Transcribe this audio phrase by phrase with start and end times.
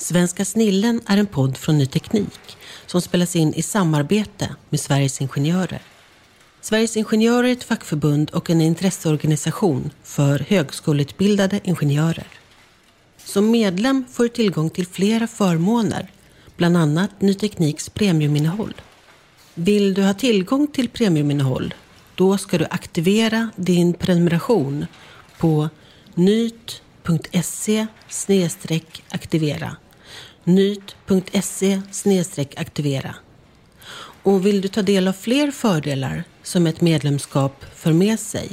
[0.00, 5.20] Svenska snillen är en podd från Ny Teknik som spelas in i samarbete med Sveriges
[5.20, 5.82] Ingenjörer.
[6.60, 12.26] Sveriges Ingenjörer är ett fackförbund och en intresseorganisation för högskoleutbildade ingenjörer.
[13.24, 16.10] Som medlem får du tillgång till flera förmåner,
[16.56, 18.74] bland annat Ny Tekniks premiuminnehåll.
[19.54, 21.74] Vill du ha tillgång till premiuminnehåll,
[22.14, 24.86] då ska du aktivera din prenumeration
[25.38, 25.68] på
[26.14, 27.86] nyt.se
[29.10, 29.76] aktivera
[30.44, 31.82] nyt.se
[32.56, 33.14] aktivera.
[34.22, 38.48] Och vill du ta del av fler fördelar som ett medlemskap för med sig,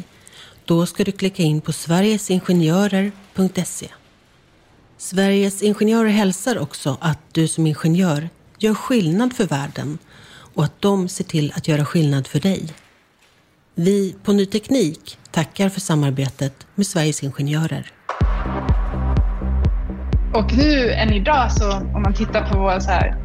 [0.65, 3.87] då ska du klicka in på sverigesingenjörer.se.
[4.97, 8.29] Sveriges Ingenjörer hälsar också att du som ingenjör
[8.59, 9.97] gör skillnad för världen
[10.29, 12.73] och att de ser till att göra skillnad för dig.
[13.75, 17.91] Vi på Ny Teknik tackar för samarbetet med Sveriges Ingenjörer.
[20.37, 23.15] Och nu än idag så om man tittar på vår så här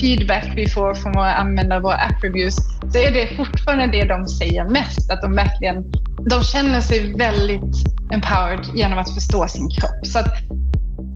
[0.00, 2.56] feedback vi får från våra användare, våra app reviews,
[2.92, 5.10] så är det fortfarande det de säger mest.
[5.10, 5.84] Att de verkligen
[6.30, 7.76] de känner sig väldigt
[8.12, 10.06] empowered genom att förstå sin kropp.
[10.06, 10.34] Så att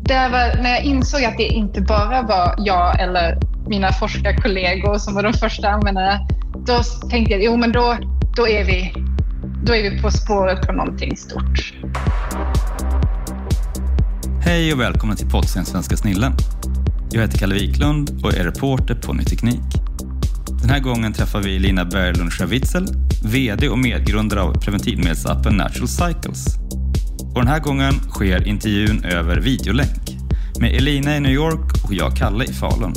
[0.05, 5.15] det var, när jag insåg att det inte bara var jag eller mina forskarkollegor som
[5.15, 6.29] var de första användarna,
[6.67, 7.97] då tänkte jag jo men då,
[8.37, 8.95] då, är vi,
[9.65, 11.73] då är vi på spåret på någonting stort.
[14.53, 16.33] Hej och välkomna till podden Svenska Snillen.
[17.11, 19.61] Jag heter Kalle Wiklund och är reporter på Ny Teknik.
[20.61, 22.87] Den här gången träffar vi Lina Berglund Schavitzel,
[23.25, 26.47] VD och medgrundare av preventivmedelsappen Natural Cycles.
[27.35, 30.11] Och den här gången sker intervjun över videolänk
[30.61, 32.95] med Elina i New York och jag, Kalle, i Falun.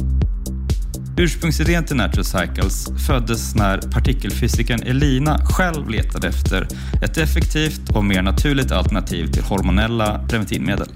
[1.18, 6.68] Ursprungsidén till Natural Cycles föddes när partikelfysikern Elina själv letade efter
[7.02, 10.88] ett effektivt och mer naturligt alternativ till hormonella preventivmedel.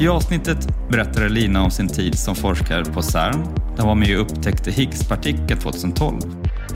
[0.00, 3.44] I avsnittet berättar Elina om sin tid som forskare på CERN.
[3.76, 6.20] Där hon var med och upptäckte Higgspartikeln 2012.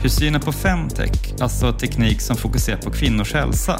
[0.01, 3.79] Hur synen på femtech, alltså teknik som fokuserar på kvinnors hälsa,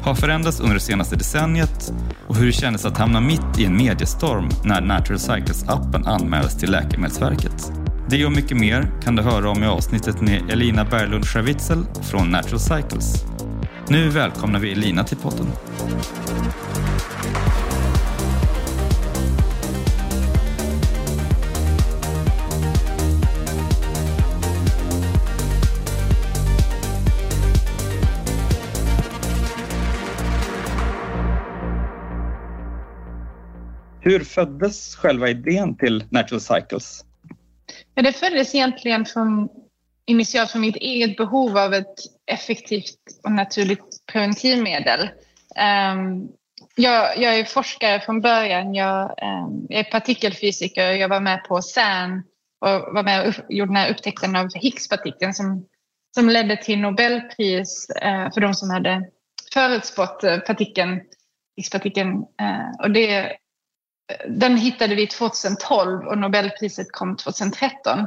[0.00, 1.92] har förändrats under det senaste decenniet
[2.28, 6.70] och hur det kändes att hamna mitt i en mediestorm när Natural Cycles-appen anmäldes till
[6.70, 7.72] Läkemedelsverket.
[8.08, 12.30] Det och mycket mer kan du höra om i avsnittet med Elina Berglund Schawitzel från
[12.30, 13.24] Natural Cycles.
[13.88, 15.46] Nu välkomnar vi Elina till podden.
[34.12, 37.04] Hur föddes själva idén till Natural Cycles?
[37.94, 39.48] Ja, det föddes egentligen från,
[40.06, 41.94] initialt från mitt eget behov av ett
[42.26, 45.00] effektivt och naturligt preventivmedel.
[45.92, 46.28] Um,
[46.76, 48.74] jag, jag, är forskare från början.
[48.74, 50.90] Jag, um, jag är partikelfysiker.
[50.90, 52.22] Jag var med på CERN
[52.60, 55.66] och var med och gjorde den här upptäckten av Higgspartikeln som,
[56.14, 59.10] som ledde till Nobelpris uh, för de som hade
[59.52, 61.00] förutspått eh, partikeln,
[61.56, 62.12] Higgspartikeln.
[62.16, 63.36] Uh, och det
[64.28, 68.06] den hittade vi 2012 och Nobelpriset kom 2013.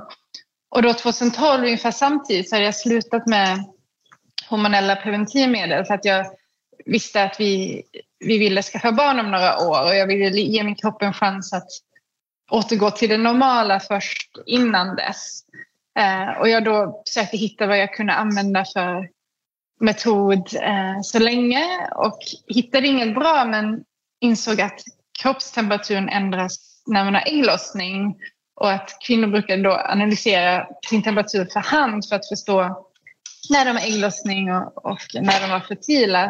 [0.70, 3.66] Och då 2012, ungefär samtidigt, så hade jag slutat med
[4.50, 6.26] hormonella preventivmedel för att jag
[6.86, 7.84] visste att vi,
[8.20, 11.54] vi ville skaffa barn om några år och jag ville ge min kropp en chans
[11.54, 11.70] att
[12.52, 15.42] återgå till det normala först innan dess.
[16.00, 19.10] Eh, och jag då försökte hitta vad jag kunde använda för
[19.80, 23.84] metod eh, så länge och hittade inget bra men
[24.20, 24.80] insåg att
[25.22, 28.16] kroppstemperaturen ändras när man har ägglossning
[28.56, 32.86] och att kvinnor brukar då analysera sin temperatur för hand för att förstå
[33.50, 36.26] när de har ägglossning och, och när de var fertila.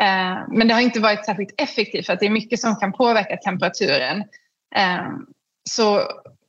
[0.00, 2.92] Eh, men det har inte varit särskilt effektivt för att det är mycket som kan
[2.92, 4.20] påverka temperaturen.
[4.76, 5.08] Eh,
[5.70, 6.02] så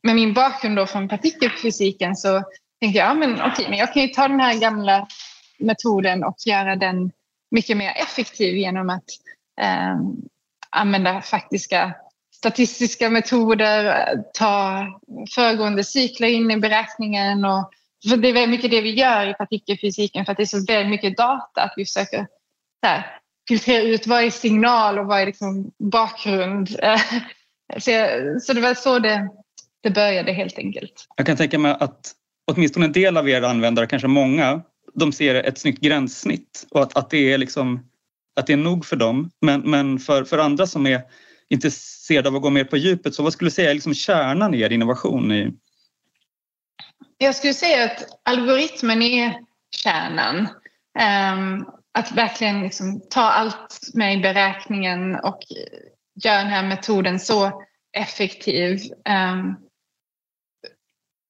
[0.03, 2.43] med min bakgrund då från partikelfysiken så
[2.79, 5.07] tänkte jag, ja, men okej, men jag kan ju ta den här gamla
[5.59, 7.11] metoden och göra den
[7.51, 9.03] mycket mer effektiv genom att
[9.61, 9.97] eh,
[10.73, 11.95] använda faktiska
[12.43, 14.85] statistiska metoder, ta
[15.35, 17.45] föregående cykler in i beräkningen.
[17.45, 17.71] Och,
[18.09, 20.65] för det är väldigt mycket det vi gör i partikelfysiken för att det är så
[20.65, 22.27] väldigt mycket data att vi försöker
[22.85, 26.69] här, filtrera ut vad är signal och vad är liksom bakgrund.
[27.77, 28.07] så,
[28.41, 29.29] så det var så det,
[29.83, 31.07] det började helt enkelt.
[31.15, 32.11] Jag kan tänka mig att
[32.51, 34.61] åtminstone en del av era användare, kanske många,
[34.93, 37.89] de ser ett snyggt gränssnitt och att, att det är liksom
[38.35, 39.31] att det är nog för dem.
[39.41, 41.01] Men, men för, för andra som är
[41.49, 44.53] intresserade av att gå mer på djupet, så vad skulle du säga är liksom kärnan
[44.53, 45.31] i er innovation?
[45.31, 45.53] I...
[47.17, 49.39] Jag skulle säga att algoritmen är
[49.75, 50.47] kärnan.
[50.99, 55.39] Um, att verkligen liksom ta allt med i beräkningen och
[56.23, 57.63] göra den här metoden så
[57.97, 58.79] effektiv.
[59.09, 59.55] Um,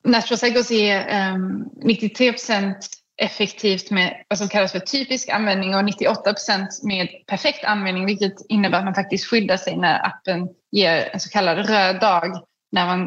[0.05, 5.75] Natural Cycles är ehm, um, 93 procent effektivt med vad som kallas för typisk användning
[5.75, 6.35] och 98
[6.83, 11.29] med perfekt användning vilket innebär att man faktiskt skyddar sig när appen ger en så
[11.29, 13.03] kallad röd dag när man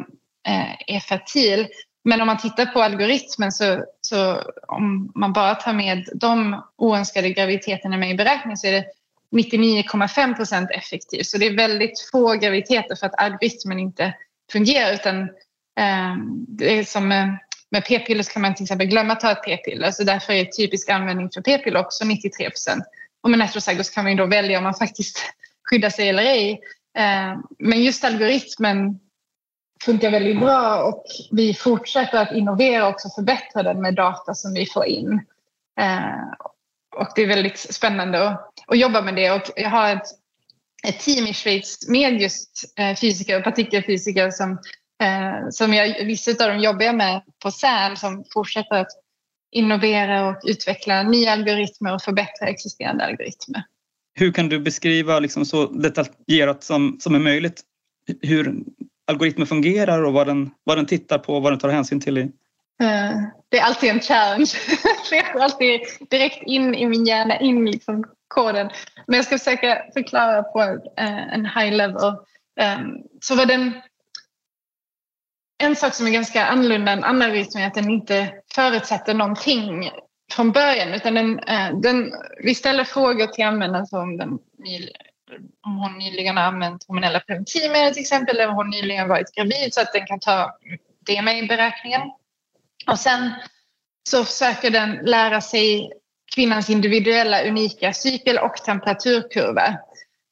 [0.49, 1.69] eh, är fertil.
[2.05, 7.31] Men om man tittar på algoritmen så, så om man bara tar med de oönskade
[7.31, 8.87] graviditeterna med i beräkningen så är det
[9.33, 11.27] 99,5 effektivt.
[11.27, 14.15] Så det är väldigt få graviditeter för att algoritmen inte
[14.53, 15.23] fungerar utan
[15.79, 16.17] eh,
[16.49, 17.27] det är som eh,
[17.71, 20.89] med p-piller kan man till exempel glömma att ta ett p-piller så därför är typisk
[20.89, 22.85] användning för p-piller också 93 procent.
[23.23, 25.19] Och med Nestrosagos kan man då välja om man faktiskt
[25.71, 26.61] skyddar sig eller ej.
[26.99, 29.01] Eh, men just algoritmen
[29.85, 34.55] funkar väldigt bra och vi fortsätter att innovera och också förbättra den med data som
[34.55, 35.13] vi får in.
[35.81, 36.33] Eh,
[36.97, 40.07] och det är väldigt spännande att, att jobba med det och jag har ett,
[40.89, 44.59] ett team i Schweiz med just eh, fysiker och partikelfysiker som,
[45.03, 48.93] eh, som jag, vissa av dem jobbar jag med på CERN som fortsätter att
[49.53, 53.63] innovera och utveckla nya algoritmer och förbättra existerande algoritmer.
[54.15, 57.63] Hur kan du beskriva liksom så detaljerat som, som är möjligt
[58.23, 58.55] hur
[59.07, 62.19] algoritmen fungerar och vad den, vad den tittar på och vad den tar hänsyn till?
[62.19, 62.23] I?
[62.83, 64.51] Uh, det är alltid en challenge.
[65.11, 68.71] jag går alltid direkt in i min hjärna, in liksom koden.
[69.07, 72.17] Men jag ska försöka förklara på uh, en high level.
[72.61, 73.73] Um, så vad den,
[75.59, 79.91] en sak som är ganska annorlunda än andra algoritmer är att den inte förutsätter någonting
[80.33, 82.13] från början utan den, eh, den,
[82.45, 84.39] vi ställer frågor till användaren som den
[85.67, 89.75] om hon nyligen har använt hormonella preventivmedel till exempel eller om hon nyligen varit gravid
[89.75, 90.59] så att den kan ta
[91.07, 92.01] det med i beräkningen.
[92.91, 93.31] Och sen
[94.09, 95.93] så försöker den lära sig
[96.35, 99.79] kvinnans individuella unika cykel och temperaturkurva.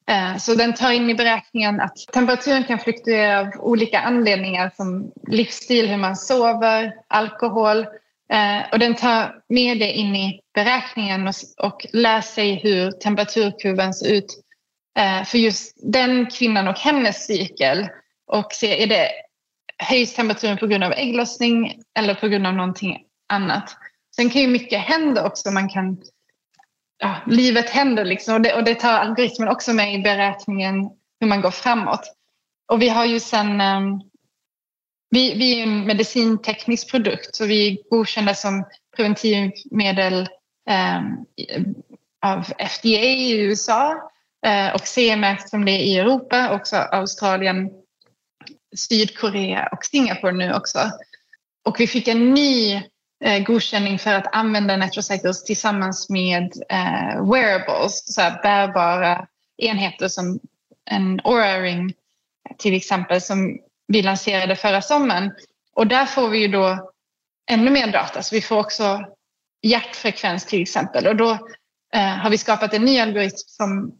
[0.09, 5.11] Eh, så den tar in i beräkningen att temperaturen kan fluktuera av olika anledningar som
[5.27, 7.77] livsstil, hur man sover, alkohol.
[8.31, 14.13] Eh, och den tar med det in i beräkningen och lär sig hur temperaturkurvan ser
[14.13, 14.39] ut
[14.99, 17.87] eh, för just den kvinnan och hennes cykel
[18.27, 19.09] och se är det
[19.77, 22.97] höjs temperaturen på grund av ägglossning eller på grund av någonting
[23.29, 23.77] annat.
[24.15, 25.51] Sen kan ju mycket hända också.
[25.51, 25.97] Man kan,
[26.97, 30.89] ja, livet händer liksom och det, och det tar algoritmen också med i beräkningen
[31.19, 32.15] hur man går framåt.
[32.71, 34.01] Och vi har ju sen um,
[35.09, 38.65] vi, vi är en medicinteknisk produkt så vi är godkända som
[38.95, 40.27] preventivmedel
[40.69, 41.25] um,
[42.25, 44.11] av FDA i USA
[44.45, 47.69] eh, och CE-märkt som det är i Europa, också Australien,
[48.75, 50.79] Sydkorea och Singapore nu också.
[51.65, 52.83] Och vi fick en ny
[53.23, 59.27] Eh, godkänning för att använda Netrocycles tillsammans med eh, wearables, så här bärbara
[59.57, 60.39] enheter som
[60.85, 61.93] en Aura Ring
[62.57, 65.31] till exempel som vi lanserade förra sommaren.
[65.73, 66.91] Och där får vi ju då
[67.51, 69.05] ännu mer data, så vi får också
[69.61, 71.07] hjärtfrekvens till exempel.
[71.07, 71.31] Och då
[71.93, 73.97] eh, har vi skapat en ny algoritm som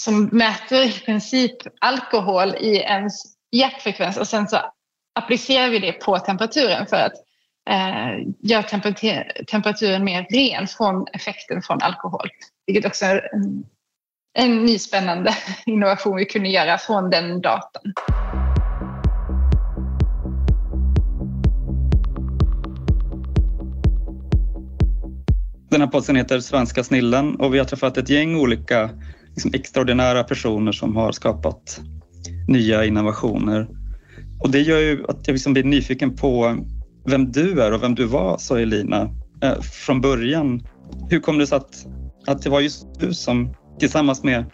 [0.00, 3.22] som mäter i princip alkohol i ens
[3.52, 4.58] hjärtfrekvens och sen så
[5.14, 7.12] applicerar vi det på temperaturen för att
[7.70, 12.28] eh, gör temperatur, temperaturen mer ren från effekten från alkohol.
[12.66, 13.64] Vilket också är en,
[14.38, 15.34] en ny spännande
[15.66, 17.92] innovation vi kunde göra från den datan.
[25.70, 28.90] Den här podden heter Svenska snillen och vi har träffat ett gäng olika
[29.28, 31.80] liksom extraordinära personer som har skapat
[32.48, 33.68] nya innovationer.
[34.40, 36.56] Och det gör ju att jag liksom blir nyfiken på
[37.06, 39.10] vem du är och vem du var, sa Elina,
[39.42, 40.66] eh, från början.
[41.10, 41.86] Hur kom det sig att,
[42.26, 44.44] att det var just du som tillsammans med,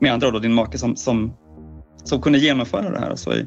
[0.00, 1.36] med andra, då, din make, som, som,
[2.04, 3.10] som kunde genomföra det här?
[3.10, 3.46] Alltså i...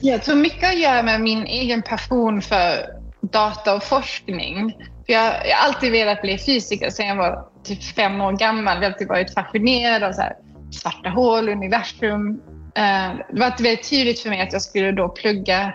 [0.00, 4.72] Jag tror mycket att göra med min egen passion för data och forskning.
[5.06, 8.74] För jag, jag har alltid velat bli fysiker sedan jag var typ fem år gammal.
[8.76, 10.32] Jag har alltid varit fascinerad av så här,
[10.70, 12.40] svarta hål, universum.
[12.74, 15.74] Eh, det var väldigt tydligt för mig att jag skulle då plugga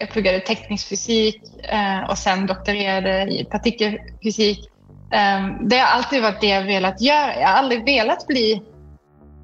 [0.00, 4.70] jag pluggade teknisk fysik eh, och sen doktorerade i partikelfysik.
[5.12, 7.40] Eh, det har alltid varit det jag velat göra.
[7.40, 8.62] Jag har aldrig velat bli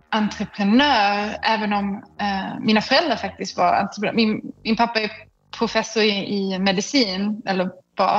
[0.09, 4.17] entreprenör, även om eh, mina föräldrar faktiskt var entreprenörer.
[4.17, 5.11] Min, min pappa är
[5.59, 8.19] professor i, i medicin, eller var.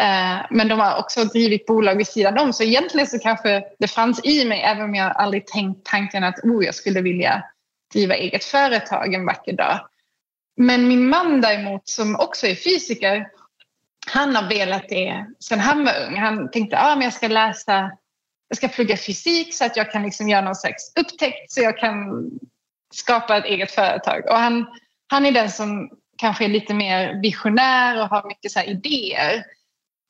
[0.00, 2.52] Eh, men de har också drivit bolag vid sidan om.
[2.52, 6.38] Så egentligen så kanske det fanns i mig, även om jag aldrig tänkt tanken att
[6.44, 7.44] oh, jag skulle vilja
[7.92, 9.80] driva eget företag en vacker dag.
[10.56, 13.26] Men min man däremot, som också är fysiker,
[14.06, 16.16] han har velat det sedan han var ung.
[16.16, 17.90] Han tänkte att ah, jag ska läsa,
[18.48, 21.78] jag ska plugga fysik så att jag kan liksom göra någon slags upptäckt så jag
[21.78, 22.30] kan
[22.94, 24.26] skapa ett eget företag.
[24.30, 24.66] Och han,
[25.06, 29.44] han är den som kanske är lite mer visionär och har mycket så idéer.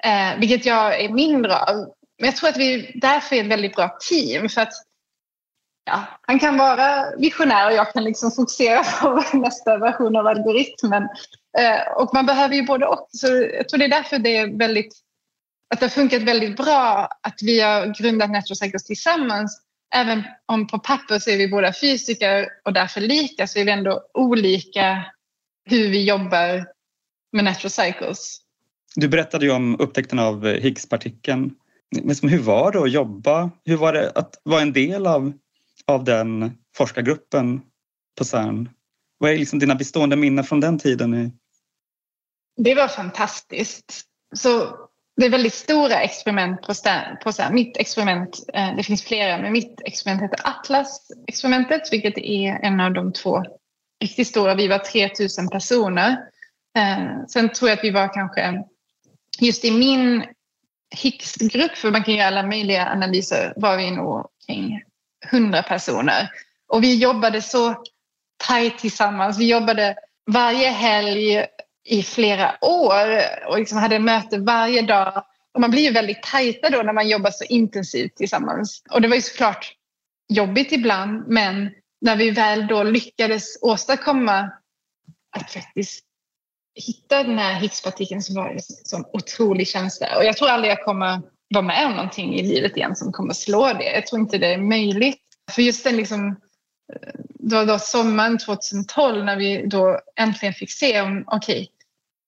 [0.04, 1.76] Eh, vilket jag är mindre av.
[2.18, 4.48] Men jag tror att vi därför är ett väldigt bra team.
[4.48, 4.72] För att
[5.90, 11.02] ja, han kan vara visionär och jag kan liksom fokusera på nästa version av algoritmen.
[11.58, 13.08] Eh, och man behöver ju både och.
[13.12, 14.94] Så jag tror det är därför det är väldigt
[15.74, 19.62] att det har funkat väldigt bra att vi har grundat Natural Cycles tillsammans.
[19.94, 23.70] Även om på papper så är vi båda fysiker och därför lika så är vi
[23.70, 25.04] ändå olika
[25.64, 26.66] hur vi jobbar
[27.32, 28.40] med Natural Cycles.
[28.96, 31.54] Du berättade ju om upptäckten av Higgspartikeln.
[32.22, 33.50] hur var det att jobba?
[33.64, 35.32] Hur var det att vara en del av,
[35.90, 37.60] av den forskargruppen
[38.18, 38.68] på CERN?
[39.18, 41.32] Vad är liksom dina bestående minnen från den tiden?
[42.56, 44.04] Det var fantastiskt.
[44.36, 44.76] Så
[45.16, 46.74] det är väldigt stora experiment på,
[47.24, 47.54] på CERN.
[47.54, 52.92] mitt experiment, eh, det finns flera, men mitt experiment heter Atlas-experimentet, vilket är en av
[52.92, 53.42] de två
[54.00, 54.54] riktigt stora.
[54.54, 56.10] Vi var 3000 personer.
[56.76, 58.62] Eh, sen tror jag att vi var kanske,
[59.40, 60.24] just i min
[60.96, 64.82] Higgs-grupp, för man kan göra alla möjliga analyser, var vi nog kring
[65.32, 66.30] 100 personer.
[66.68, 67.82] Och vi jobbade så
[68.46, 69.38] tajt tillsammans.
[69.38, 69.96] Vi jobbade
[70.32, 71.46] varje helg
[71.84, 75.24] i flera år och liksom hade möte varje dag.
[75.54, 78.82] Och man blir ju väldigt tajta då när man jobbar så intensivt tillsammans.
[78.90, 79.72] Och det var ju såklart
[80.28, 84.50] jobbigt ibland men när vi väl då lyckades åstadkomma
[85.36, 86.04] att faktiskt
[86.74, 90.16] hitta den här Higgspartikeln så var det en sån otrolig känsla.
[90.16, 93.34] Och jag tror aldrig jag kommer vara med om någonting i livet igen som kommer
[93.34, 93.92] slå det.
[93.92, 95.20] Jag tror inte det är möjligt.
[95.50, 96.28] För just den liksom
[96.92, 101.68] eh, det var då sommaren 2012 när vi då äntligen fick se om okej, okay,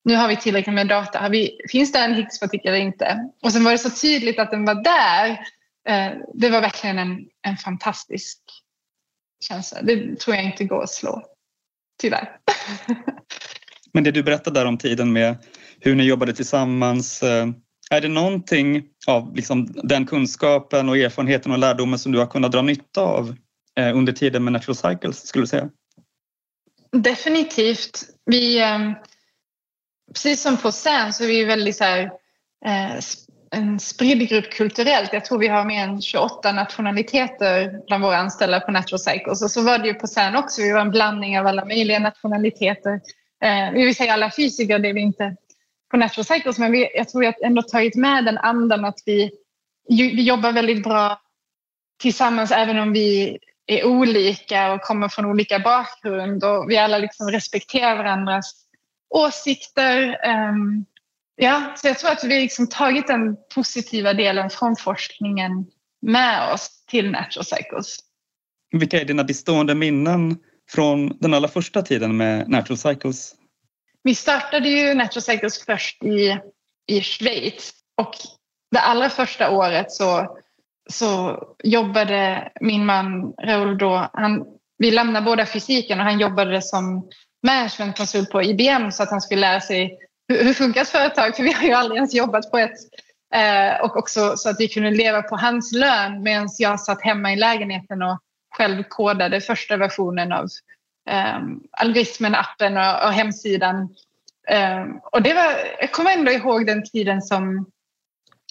[0.04, 1.18] nu har vi tillräckligt med data.
[1.18, 3.30] Har vi, finns det en Higgspartikel eller inte?
[3.42, 5.30] Och sen var det så tydligt att den var där.
[5.88, 8.38] Eh, det var verkligen en, en fantastisk
[9.48, 9.82] känsla.
[9.82, 11.22] Det tror jag inte går att slå,
[12.00, 12.36] tyvärr.
[13.92, 15.36] Men det du berättade där om tiden med
[15.80, 17.22] hur ni jobbade tillsammans.
[17.22, 17.46] Eh,
[17.92, 22.52] är det någonting av liksom den kunskapen och erfarenheten och lärdomen som du har kunnat
[22.52, 23.34] dra nytta av
[23.78, 25.68] eh, under tiden med Natural Cycles skulle du säga?
[26.92, 28.04] Definitivt.
[28.24, 28.94] Vi, ehm,
[30.14, 32.02] precis som på CERN så är vi väldigt så här,
[32.64, 32.98] eh,
[33.50, 35.12] en spridd grupp kulturellt.
[35.12, 39.42] Jag tror vi har mer än 28 nationaliteter bland våra anställda på Natural Cycles.
[39.42, 40.62] Och så var det ju på CERN också.
[40.62, 43.00] Vi var en blandning av alla möjliga nationaliteter.
[43.44, 45.36] Eh, vi vill säga alla fysiker, det är vi inte
[45.92, 46.58] på Natural Cycles.
[46.58, 49.30] Men vi, jag tror att ändå tagit med den andan att vi,
[49.88, 51.20] vi jobbar väldigt bra
[52.02, 57.30] tillsammans även om vi är olika och kommer från olika bakgrund och vi alla liksom
[57.30, 58.64] respekterar varandras
[59.10, 60.18] åsikter.
[60.24, 60.84] Ehm,
[61.36, 65.66] ja, så jag tror att vi liksom tagit den positiva delen från forskningen
[66.02, 67.98] med oss till Natural Cycles.
[68.70, 70.38] Vilka är dina bestående minnen
[70.70, 73.34] från den allra första tiden med Natural Cycles?
[74.02, 76.38] Vi startade ju Natural Cycles först i,
[76.86, 78.14] i Schweiz och
[78.70, 80.38] det allra första året så
[80.90, 84.44] så jobbade min man Raoul då, han,
[84.78, 87.08] vi lämnade båda fysiken och han jobbade som
[87.46, 91.36] managementkonsult på IBM så att han skulle lära sig hur, hur funkar ett företag?
[91.36, 92.76] För vi har ju aldrig ens jobbat på ett.
[93.34, 97.32] Eh, och också så att vi kunde leva på hans lön medan jag satt hemma
[97.32, 98.18] i lägenheten och
[98.56, 100.46] själv kodade första versionen av
[101.10, 103.94] Ehm, algoritmen, appen och, och hemsidan.
[104.48, 107.66] Eh, och det var, jag kommer ändå ihåg den tiden som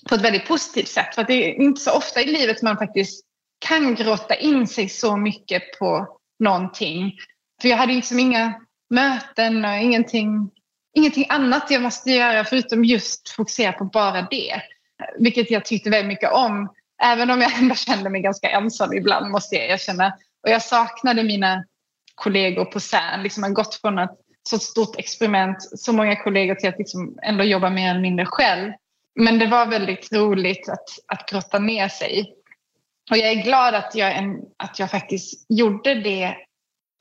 [0.09, 1.15] på ett väldigt positivt sätt.
[1.15, 3.25] För det är inte så ofta i livet man faktiskt
[3.59, 7.13] kan grotta in sig så mycket på någonting.
[7.61, 8.53] För jag hade liksom inga
[8.89, 10.51] möten och ingenting,
[10.93, 14.61] ingenting annat jag måste göra förutom just fokusera på bara det.
[15.19, 16.73] Vilket jag tyckte väldigt mycket om.
[17.03, 20.13] Även om jag ändå kände mig ganska ensam ibland måste jag erkänna.
[20.43, 21.63] Och jag saknade mina
[22.21, 23.23] kollegor på CERN.
[23.23, 24.11] Liksom har gått från ett
[24.49, 28.71] så stort experiment, så många kollegor till att liksom ändå jobba mer eller mindre själv.
[29.15, 32.33] Men det var väldigt roligt att, att grotta ner sig.
[33.11, 36.35] Och jag är glad att jag, en, att jag faktiskt gjorde det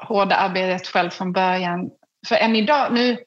[0.02, 1.90] hårda arbetet själv från början.
[2.28, 3.18] För än idag, nu,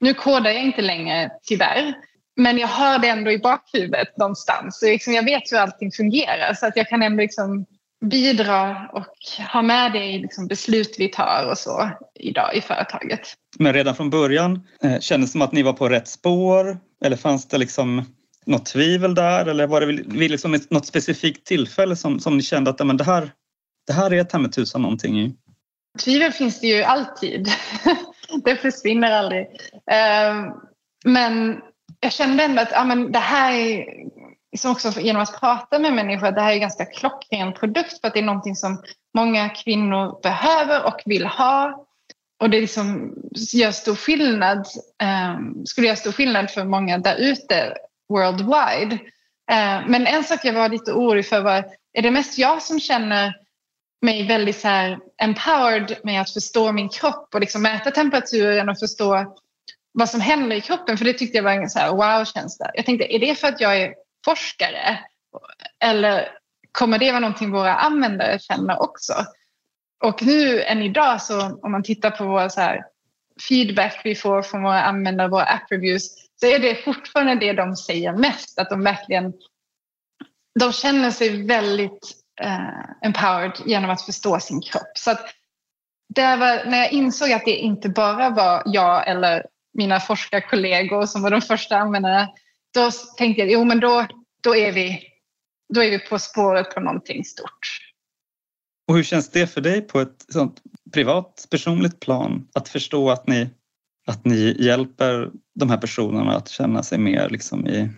[0.00, 1.94] nu kodar jag inte längre tyvärr,
[2.36, 4.78] men jag har det ändå i bakhuvudet någonstans.
[4.78, 7.66] Så liksom jag vet hur allting fungerar så att jag kan ändå liksom
[8.00, 9.14] bidra och
[9.52, 13.20] ha med det i liksom beslut vi tar och så idag i företaget.
[13.58, 17.16] Men redan från början eh, kändes det som att ni var på rätt spår eller
[17.16, 18.04] fanns det liksom
[18.46, 22.70] något tvivel där eller var det vid liksom något specifikt tillfälle som, som ni kände
[22.70, 23.30] att men det, här,
[23.86, 25.34] det här är ta med tusan någonting i?
[26.04, 27.48] Tvivel finns det ju alltid.
[28.44, 29.46] det försvinner aldrig.
[29.90, 30.52] Ehm,
[31.04, 31.60] men
[32.00, 33.84] jag kände ändå att ja, men det här är
[34.52, 38.00] liksom också genom att prata med människor att det här är en ganska klockren produkt
[38.00, 38.82] för att det är någonting som
[39.14, 41.84] många kvinnor behöver och vill ha.
[42.40, 43.14] Och det liksom
[43.52, 44.66] gör stor skillnad,
[45.34, 47.74] um, skulle göra stor skillnad för många där ute
[48.08, 48.94] worldwide.
[49.52, 52.80] Uh, men en sak jag var lite orolig för var, är det mest jag som
[52.80, 53.34] känner
[54.02, 58.78] mig väldigt så här empowered med att förstå min kropp och liksom mäta temperaturen och
[58.78, 59.36] förstå
[59.92, 60.98] vad som händer i kroppen.
[60.98, 62.70] För det tyckte jag var en så wow-känsla.
[62.74, 63.94] Jag tänkte, är det för att jag är
[64.28, 64.98] forskare?
[65.84, 66.28] Eller
[66.72, 69.12] kommer det vara någonting våra användare känner också?
[70.04, 72.84] Och nu än idag så om man tittar på vår så här
[73.48, 76.08] feedback vi får från våra användare, våra app reviews,
[76.40, 78.58] så är det fortfarande det de säger mest.
[78.58, 79.32] Att de verkligen
[80.60, 84.92] de känner sig väldigt eh, empowered genom att förstå sin kropp.
[84.94, 85.34] Så att
[86.14, 91.22] det var, när jag insåg att det inte bara var jag eller mina forskarkollegor som
[91.22, 92.28] var de första användarna,
[92.78, 94.06] då tänkte jag jo men då,
[94.42, 95.02] då, är vi,
[95.74, 97.88] då är vi på spåret på någonting stort.
[98.88, 100.62] Och hur känns det för dig på ett sånt
[100.94, 103.50] privat, personligt plan att förstå att ni,
[104.06, 107.90] att ni hjälper de här personerna att känna sig mer liksom i,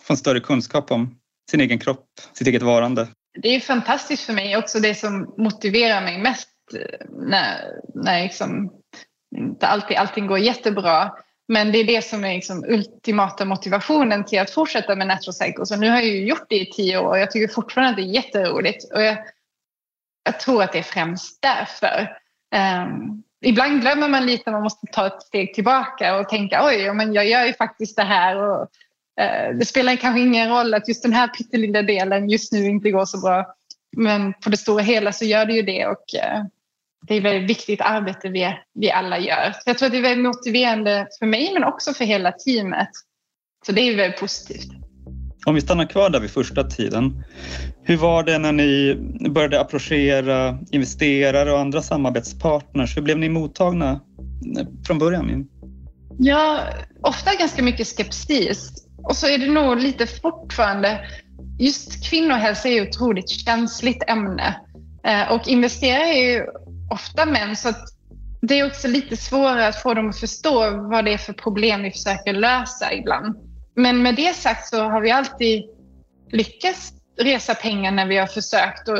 [0.00, 1.18] få en större kunskap om
[1.50, 3.08] sin egen kropp, sitt eget varande?
[3.42, 8.70] Det är fantastiskt för mig också det som motiverar mig mest eh, när, när liksom
[9.36, 11.12] inte alltid allting går jättebra.
[11.48, 15.70] Men det är det som är liksom ultimata motivationen till att fortsätta med Natural Cycles.
[15.70, 17.96] Och nu har jag ju gjort det i tio år och jag tycker fortfarande att
[17.96, 18.92] det är jätteroligt.
[18.92, 19.18] Och jag,
[20.24, 22.18] jag tror att det är främst därför.
[22.84, 27.12] Um, ibland glömmer man lite, man måste ta ett steg tillbaka och tänka oj, men
[27.12, 28.36] jag gör ju faktiskt det här.
[28.36, 28.60] Och,
[29.20, 32.90] uh, det spelar kanske ingen roll att just den här pyttelilla delen just nu inte
[32.90, 33.54] går så bra.
[33.96, 35.86] Men på det stora hela så gör det ju det.
[35.86, 36.44] Och, uh,
[37.06, 39.52] det är väldigt viktigt arbete vi, vi alla gör.
[39.52, 42.88] Så jag tror att det är väldigt motiverande för mig men också för hela teamet.
[43.66, 44.68] Så det är väldigt positivt.
[45.46, 47.24] Om vi stannar kvar där vid första tiden.
[47.82, 48.94] Hur var det när ni
[49.30, 52.96] började approchera investerare och andra samarbetspartners?
[52.96, 54.00] Hur blev ni mottagna
[54.86, 55.48] från början?
[56.18, 56.60] Ja,
[57.02, 58.72] ofta ganska mycket skepsis.
[59.02, 61.00] Och så är det nog lite fortfarande,
[61.58, 64.60] just kvinnohälsa är ett otroligt känsligt ämne.
[65.04, 66.46] Eh, och investerare är ju
[66.90, 67.56] ofta män.
[67.56, 67.72] Så
[68.42, 71.82] det är också lite svårare att få dem att förstå vad det är för problem
[71.82, 73.36] vi försöker lösa ibland.
[73.74, 75.64] Men med det sagt så har vi alltid
[76.32, 78.98] lyckats resa pengar när vi har försökt och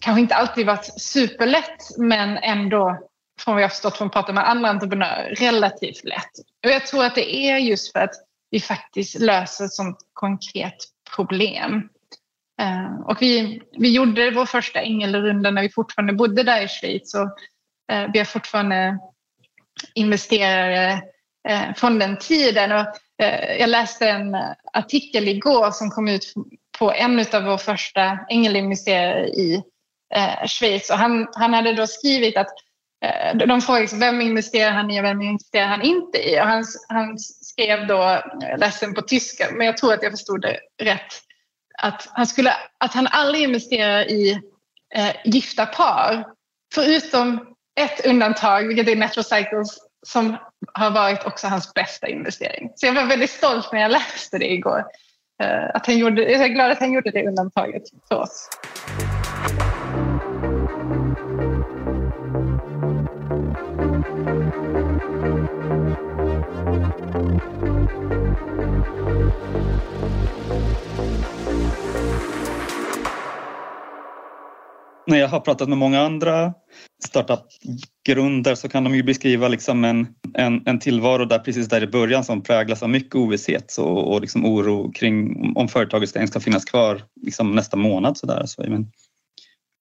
[0.00, 2.98] kanske inte alltid varit superlätt men ändå
[3.40, 6.32] från vad jag har förstått från att prata med andra entreprenörer relativt lätt.
[6.64, 8.14] Och jag tror att det är just för att
[8.50, 10.76] vi faktiskt löser ett sånt konkret
[11.16, 11.88] problem.
[12.60, 17.14] Eh, och vi, vi gjorde vår första ängelrunda när vi fortfarande bodde där i Schweiz.
[17.14, 17.38] Och,
[17.94, 18.98] eh, vi har fortfarande
[19.94, 21.02] investerare
[21.48, 22.72] eh, från den tiden.
[22.72, 22.86] Och,
[23.22, 24.36] eh, jag läste en
[24.72, 26.34] artikel igår som kom ut
[26.78, 29.62] på en av våra första ängelinvesterare i
[30.14, 30.90] eh, Schweiz.
[30.90, 32.50] Och han, han hade då skrivit att
[33.04, 36.40] eh, de frågade liksom, vem investerar han i och vem investerar han inte i?
[36.40, 38.22] Och han, han skrev då,
[38.56, 41.22] ledsen på tyska, men jag tror att jag förstod det rätt,
[41.82, 44.40] att han, skulle, att han aldrig investerar i
[44.94, 46.26] eh, gifta par.
[46.74, 50.36] Förutom ett undantag, vilket är Natural Cycles, som
[50.72, 52.70] har varit också hans bästa investering.
[52.76, 54.84] Så jag var väldigt stolt när jag läste det igår.
[55.42, 58.48] Eh, att han gjorde, jag är glad att han gjorde det undantaget för oss
[75.08, 76.54] när jag har pratat med många andra
[77.04, 81.86] startup-grunder så kan de ju beskriva liksom en, en, en tillvaro där precis där i
[81.86, 86.40] början som präglas av mycket ovisshet och, och liksom oro kring om företaget ens ska
[86.40, 88.16] finnas kvar liksom nästa månad.
[88.16, 88.46] Så där.
[88.46, 88.90] Så, men,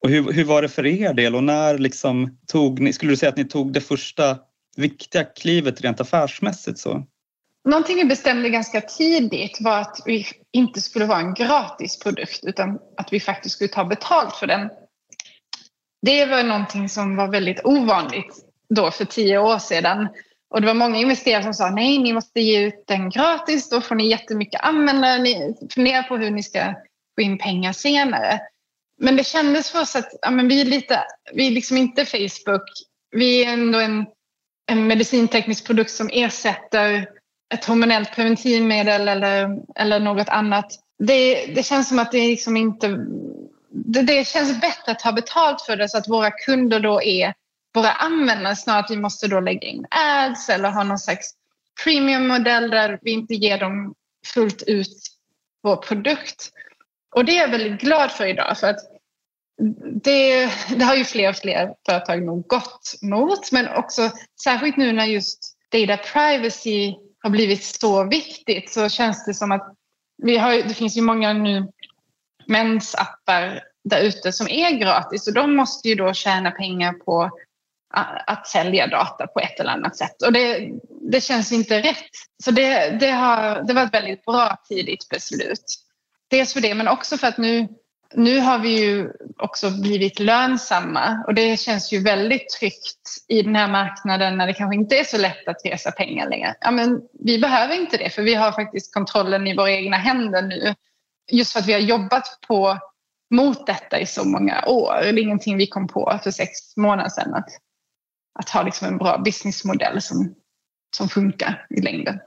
[0.04, 3.18] och hur, hur var det för er del och när liksom tog ni, skulle du
[3.18, 4.38] säga att ni tog det första
[4.78, 6.80] viktiga klivet rent affärsmässigt?
[6.80, 7.04] Så?
[7.70, 12.80] Någonting vi bestämde ganska tidigt var att vi inte skulle vara en gratis produkt utan
[12.98, 14.70] att vi faktiskt skulle ta betalt för den
[16.02, 18.36] det var någonting som var väldigt ovanligt
[18.70, 20.08] då för tio år sedan.
[20.50, 23.82] Och det var många investerare som sa nej, ni måste ge ut den gratis, då
[23.82, 26.74] får ni jättemycket användare, ni funderar på hur ni ska
[27.16, 28.40] få in pengar senare.
[29.00, 32.06] Men det kändes för oss att ja, men vi är lite, vi är liksom inte
[32.06, 32.64] Facebook,
[33.12, 34.06] vi är ändå en,
[34.72, 37.10] en medicinteknisk produkt som ersätter
[37.54, 40.66] ett hormonellt preventivmedel eller, eller något annat.
[41.00, 43.06] Det, det känns som att det liksom inte
[43.70, 47.34] det, det känns bättre att ta betalt för det så att våra kunder då är
[47.74, 51.34] våra användare snarare att vi måste då lägga in ads eller ha någon slags
[51.84, 53.94] premiummodell där vi inte ger dem
[54.34, 54.98] fullt ut
[55.64, 56.52] vår produkt.
[57.15, 58.80] Och det är jag väldigt glad för idag för att
[60.04, 64.12] det, det har ju fler och fler företag nog gått mot men också
[64.43, 69.74] särskilt nu när just data privacy har blivit så viktigt så känns det som att
[70.24, 71.67] vi har, det finns ju många nu
[72.46, 77.32] mensappar där ute som är gratis och de måste ju då tjäna pengar på
[78.26, 80.22] att sälja data på ett eller annat sätt.
[80.22, 80.72] Och det,
[81.12, 82.12] det känns inte rätt.
[82.43, 85.65] Så det, det, har, det var ett väldigt bra tidigt beslut.
[86.30, 87.68] Dels för det, men också för att nu,
[88.13, 93.56] nu har vi ju också blivit lönsamma och det känns ju väldigt tryggt i den
[93.56, 96.56] här marknaden när det kanske inte är så lätt att resa pengar längre.
[96.62, 100.42] Ja, men vi behöver inte det för vi har faktiskt kontrollen i våra egna händer
[100.42, 100.76] nu.
[101.32, 102.80] Just för att vi har jobbat på
[103.30, 104.94] mot detta i så många år.
[105.02, 107.34] Det är ingenting vi kom på för sex månader sedan.
[107.34, 107.50] Att,
[108.40, 110.36] att ha liksom en bra businessmodell som,
[110.98, 112.20] som funkar i längden.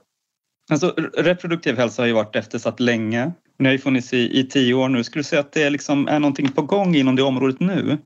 [0.71, 3.31] Alltså, reproduktiv hälsa har ju varit eftersatt länge.
[3.61, 5.03] Ni har ju funnits i, i tio år nu.
[5.03, 7.97] Skulle du säga att det liksom är någonting på gång inom det området nu?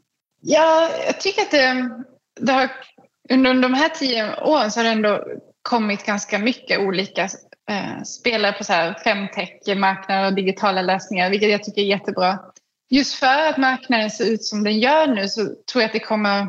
[0.41, 1.89] Ja, jag tycker att det,
[2.39, 2.69] det har,
[3.29, 5.23] under de här tio åren så har det ändå
[5.61, 7.23] kommit ganska mycket olika
[7.69, 12.39] eh, spelare på så här femtech-marknader och digitala lösningar, vilket jag tycker är jättebra
[12.89, 15.99] just för att marknaden ser ut som den gör nu så tror jag att det
[15.99, 16.47] kommer,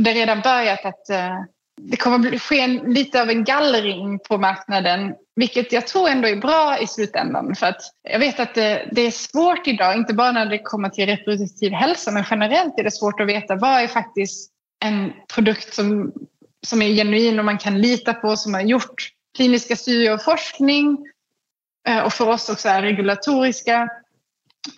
[0.00, 1.38] det har redan börjat att eh,
[1.82, 6.28] det kommer att ske en, lite av en gallring på marknaden, vilket jag tror ändå
[6.28, 7.54] är bra i slutändan.
[7.54, 10.88] För att jag vet att det, det, är svårt idag, inte bara när det kommer
[10.88, 14.50] till reproduktiv hälsa, men generellt är det svårt att veta vad är faktiskt
[14.84, 16.12] en produkt som,
[16.66, 20.98] som är genuin och man kan lita på, som har gjort kliniska studier och forskning
[21.88, 23.88] eh, och för oss också är regulatoriska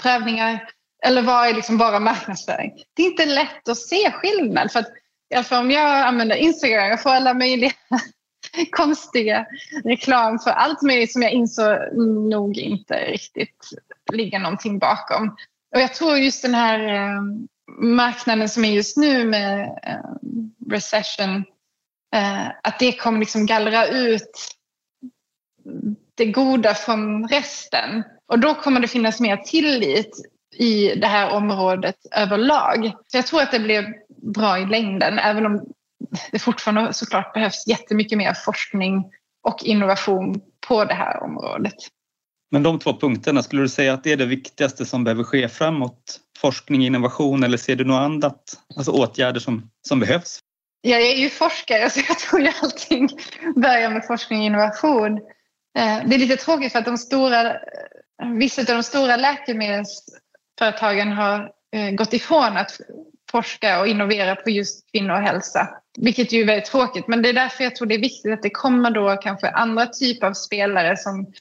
[0.02, 0.68] prövningar
[1.04, 2.72] eller vad är liksom bara marknadsföring?
[2.94, 4.72] Det är inte lätt att se skillnad.
[4.72, 4.88] För att,
[5.32, 7.72] i alla om jag använder Instagram, jag får alla möjliga
[8.70, 9.46] konstiga
[9.84, 11.96] reklam för allt möjligt som jag insåg
[12.30, 13.70] nog inte riktigt
[14.12, 15.28] ligger någonting bakom.
[15.74, 17.22] Och jag tror just den här eh,
[17.78, 20.30] marknaden som är just nu med eh,
[20.70, 21.44] recession,
[22.14, 24.48] eh, att det kommer liksom gallra ut
[26.14, 28.02] det goda från resten.
[28.26, 30.10] Och då kommer det finnas mer tillit
[30.56, 32.92] i det här området överlag.
[33.06, 35.64] Så jag tror att det blir bra i längden, även om
[36.32, 39.04] det fortfarande såklart behövs jättemycket mer forskning
[39.42, 41.74] och innovation på det här området.
[42.50, 45.48] Men de två punkterna, skulle du säga att det är det viktigaste som behöver ske
[45.48, 46.20] framåt?
[46.38, 48.42] Forskning, innovation eller ser du något annat?
[48.76, 50.38] Alltså åtgärder som, som behövs?
[50.80, 53.08] Jag är ju forskare så jag tror ju allting
[53.56, 55.16] börjar med forskning och innovation.
[55.78, 57.56] Eh, det är lite tråkigt för att de stora,
[58.38, 62.80] vissa av de stora läkemedelsföretagen har eh, gått ifrån att
[63.32, 65.68] forska och innovera på just kvinnohälsa.
[65.98, 68.42] Vilket ju är väldigt tråkigt men det är därför jag tror det är viktigt att
[68.42, 71.32] det kommer då kanske andra typer av spelare som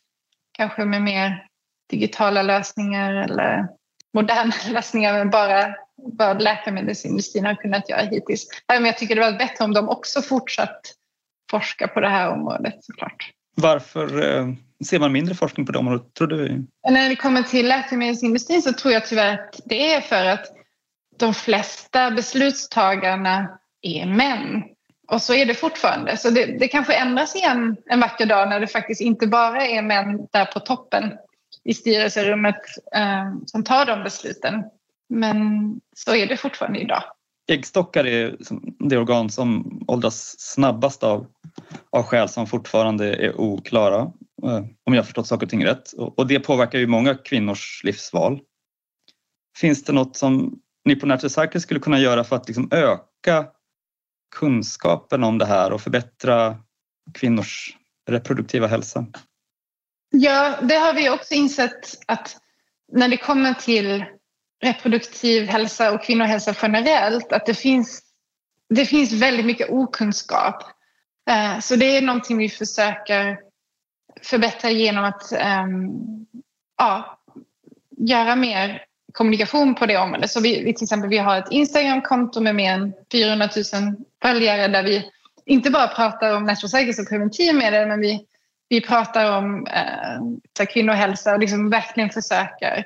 [0.51, 1.47] kanske med mer
[1.89, 3.67] digitala lösningar eller
[4.13, 8.47] moderna lösningar men bara vad läkemedelsindustrin har kunnat göra hittills.
[8.67, 10.81] Men jag tycker det var bättre om de också fortsatt
[11.51, 13.31] forska på det här området såklart.
[13.55, 14.47] Varför eh,
[14.85, 16.65] ser man mindre forskning på det området, tror du?
[16.89, 20.45] När det kommer till läkemedelsindustrin så tror jag tyvärr att det är för att
[21.21, 24.63] de flesta beslutstagarna är män.
[25.07, 26.17] Och så är det fortfarande.
[26.17, 29.81] Så det, det kanske ändras igen en vacker dag när det faktiskt inte bara är
[29.81, 31.11] män där på toppen
[31.63, 32.55] i styrelserummet
[32.95, 34.63] eh, som tar de besluten.
[35.09, 35.35] Men
[35.95, 37.03] så är det fortfarande idag.
[37.47, 38.35] Äggstockar är
[38.79, 41.25] det organ som åldras snabbast av,
[41.89, 43.99] av skäl som fortfarande är oklara,
[44.43, 45.93] eh, om jag förstått saker och ting rätt.
[45.97, 48.39] Och det påverkar ju många kvinnors livsval.
[49.57, 51.17] Finns det något som ni på
[51.59, 53.45] skulle kunna göra för att liksom öka
[54.35, 56.57] kunskapen om det här och förbättra
[57.13, 57.77] kvinnors
[58.09, 59.05] reproduktiva hälsa?
[60.09, 62.37] Ja, det har vi också insett att
[62.91, 64.05] när det kommer till
[64.63, 68.01] reproduktiv hälsa och kvinnohälsa generellt att det finns,
[68.69, 70.63] det finns väldigt mycket okunskap.
[71.29, 73.39] Eh, så det är någonting vi försöker
[74.21, 75.89] förbättra genom att ehm,
[76.77, 77.19] ja,
[77.97, 80.31] göra mer kommunikation på det området.
[80.31, 84.67] Så vi, vi till exempel vi har ett Instagramkonto med mer än 400 000 följare
[84.67, 85.05] där vi
[85.45, 88.25] inte bara pratar om natural cycles och preventivmedel men vi,
[88.69, 89.67] vi pratar om
[90.59, 92.85] eh, kvinnohälsa och liksom verkligen försöker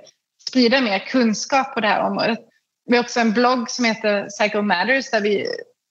[0.49, 2.39] sprida mer kunskap på det här området.
[2.85, 5.47] Vi har också en blogg som heter Cycle Matters där vi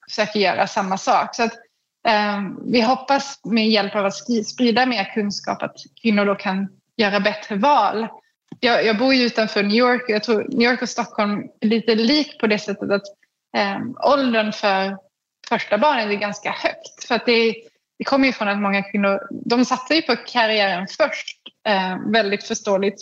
[0.09, 1.35] försöker göra samma sak.
[1.35, 1.53] Så att,
[2.07, 6.67] eh, vi hoppas med hjälp av att sprida mer kunskap att kvinnor då kan
[6.97, 8.07] göra bättre val.
[8.59, 11.67] Jag, jag bor ju utanför New York och jag tror New York och Stockholm är
[11.67, 13.03] lite lik på det sättet att
[13.57, 13.79] eh,
[14.13, 14.97] åldern för
[15.49, 17.03] första barnet är ganska högt.
[17.07, 17.55] För att det
[17.97, 22.43] det kommer ju från att många kvinnor, de satsar ju på karriären först, eh, väldigt
[22.43, 23.01] förståeligt.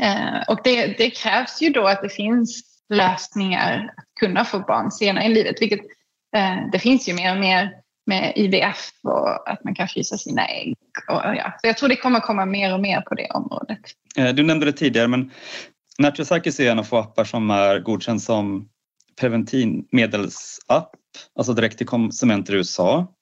[0.00, 4.90] Eh, och det, det, krävs ju då att det finns lösningar att kunna få barn
[4.90, 5.80] senare i livet, vilket
[6.36, 7.70] eh, det finns ju mer och mer
[8.08, 10.76] med IVF och att man kan frysa sina ägg.
[11.08, 11.52] Och, ja.
[11.60, 13.80] Så jag tror det kommer komma mer och mer på det området.
[14.16, 15.30] Eh, du nämnde det tidigare, men
[15.98, 18.68] Natural är en av få appar som är godkänd som
[19.20, 20.90] preventivmedelsapp,
[21.38, 23.14] alltså direkt till konsumenter i USA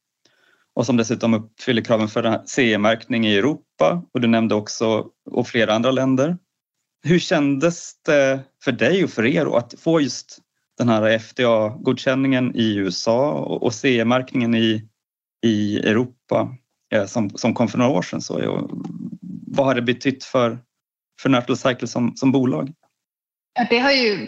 [0.74, 5.74] och som dessutom uppfyller kraven för CE-märkning i Europa och du nämnde också och flera
[5.74, 6.38] andra länder.
[7.02, 10.38] Hur kändes det för dig och för er att få just
[10.78, 14.88] den här FDA-godkänningen i USA och CE-märkningen i,
[15.44, 16.56] i Europa
[16.94, 18.20] eh, som, som kom för några år sedan?
[18.20, 18.68] Så,
[19.46, 20.58] vad har det betytt för,
[21.22, 22.72] för Natural Cycle som, som bolag?
[23.58, 24.26] Ja, det har ju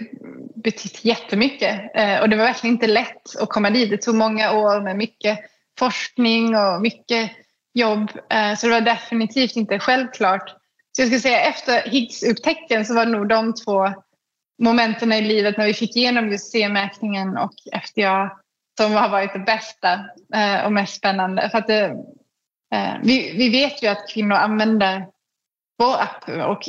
[0.62, 3.90] betytt jättemycket eh, och det var verkligen inte lätt att komma dit.
[3.90, 5.38] Det tog många år med mycket
[5.78, 7.30] forskning och mycket
[7.74, 8.11] jobb.
[8.30, 10.48] Eh, så det var definitivt inte självklart.
[10.92, 13.92] Så jag skulle säga efter Higgs-upptäckten så var det nog de två
[14.59, 18.31] momenten i livet när vi fick igenom just C-märkningen och FDA
[18.81, 19.92] som har varit det bästa
[20.35, 21.51] eh, och mest spännande.
[21.51, 21.97] För att det,
[23.03, 25.07] vi, vi vet ju att kvinnor använder
[25.79, 26.68] vår app och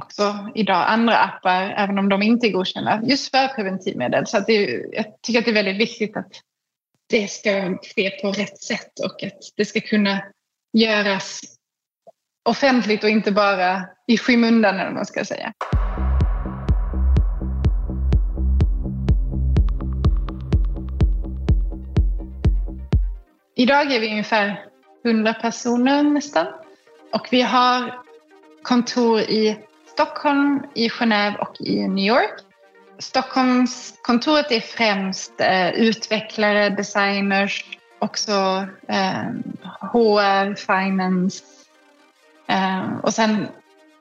[0.00, 4.26] också idag andra appar, även om de inte är godkända, just för preventivmedel.
[4.26, 6.32] Så att det, jag tycker att det är väldigt viktigt att
[7.08, 10.22] det ska ske på rätt sätt och att det ska kunna
[10.72, 11.40] göras
[12.48, 15.52] offentligt och inte bara i skymundan, eller vad man ska säga.
[23.60, 24.64] Idag är vi ungefär
[25.04, 26.46] 100 personer nästan
[27.12, 28.00] och vi har
[28.62, 32.40] kontor i Stockholm, i Genève och i New York.
[32.98, 37.64] Stockholmskontoret är främst eh, utvecklare, designers,
[37.98, 39.24] också eh,
[39.92, 41.44] HR, finance.
[42.46, 43.48] Eh, och sen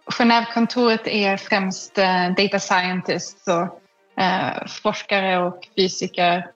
[0.05, 3.81] Genèvekontoret är främst eh, data scientists och
[4.23, 6.47] eh, forskare och fysiker.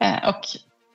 [0.00, 0.44] Eh, och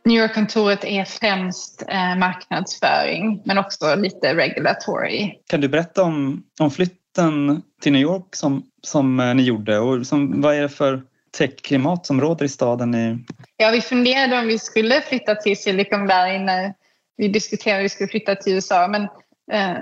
[0.06, 5.36] New York-kontoret är främst eh, marknadsföring men också lite regulatory.
[5.48, 10.08] Kan du berätta om, om flytten till New York som, som eh, ni gjorde och
[10.08, 11.04] som, vad är det för
[11.38, 12.96] techklimat som råder i staden?
[12.96, 13.26] I...
[13.58, 16.74] Ja, vi funderade om vi skulle flytta till Silicon Valley när
[17.18, 19.04] vi diskuterade om vi skulle flytta till USA men
[19.52, 19.78] eh,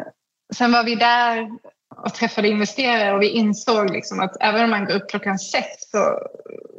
[0.56, 1.50] sen var vi där
[1.96, 5.68] och träffade investerare och vi insåg liksom att även om man går upp klockan sex
[5.92, 6.20] så,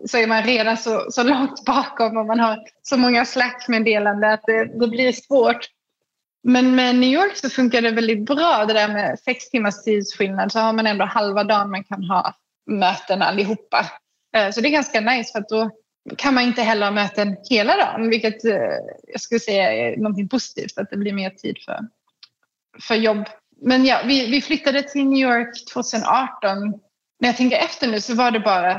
[0.08, 4.42] så är man redan så, så långt bakom och man har så många Slack-meddelanden att
[4.46, 5.66] det, det, blir svårt.
[6.42, 10.52] Men med New York så funkar det väldigt bra det där med sex timmars tidsskillnad
[10.52, 12.34] så har man ändå halva dagen man kan ha
[12.66, 13.86] möten allihopa.
[14.36, 15.70] Eh, så det är ganska nice för att då
[16.16, 18.52] kan man inte heller ha möten hela dagen vilket eh,
[19.06, 21.78] jag skulle säga är någonting positivt att det blir mer tid för,
[22.82, 23.28] för jobb
[23.60, 26.58] men ja, vi, vi flyttade till New York 2018.
[27.20, 28.74] När jag tänker efter nu så var det bara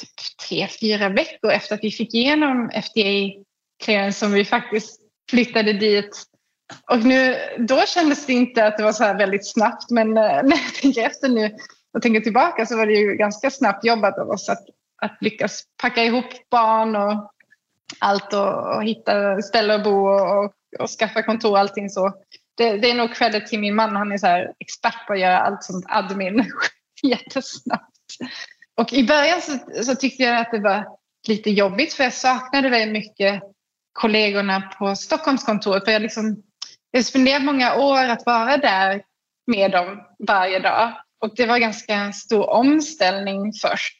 [0.00, 0.10] typ
[0.48, 6.22] tre, fyra veckor efter att vi fick igenom FDA-clearance som vi faktiskt flyttade dit.
[6.90, 10.22] Och nu, då kändes det inte att det var så här väldigt snabbt men eh,
[10.42, 11.56] när jag tänker efter nu
[11.92, 14.66] och tänker tillbaka så var det ju ganska snabbt jobbat av oss att,
[15.02, 17.30] att lyckas packa ihop barn och
[17.98, 22.12] allt och, och hitta ställe att bo och, och, och skaffa kontor och allting så
[22.54, 23.96] det, det, är nog credit till min man.
[23.96, 26.50] Han är så här expert på att göra allt sånt admin
[27.02, 27.90] jättesnabbt.
[28.76, 30.86] Och i början så, så, tyckte jag att det var
[31.28, 33.42] lite jobbigt för jag saknade väldigt mycket
[33.92, 35.84] kollegorna på Stockholmskontoret.
[35.84, 36.42] För jag, liksom,
[36.90, 39.02] jag spenderade många år att vara där
[39.46, 40.92] med dem varje dag.
[41.20, 43.98] Och det var ganska stor omställning först.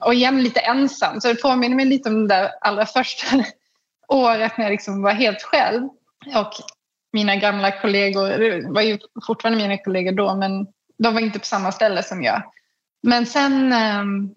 [0.00, 1.20] Och igen lite ensam.
[1.20, 3.26] Så det påminner mig lite om det där allra första
[4.08, 5.82] året när jag liksom var helt själv.
[6.34, 6.52] Och
[7.16, 10.66] mina gamla kollegor, det var ju fortfarande mina kollegor då, men
[10.98, 12.42] de var inte på samma ställe som jag.
[13.02, 14.34] Men sen ehm,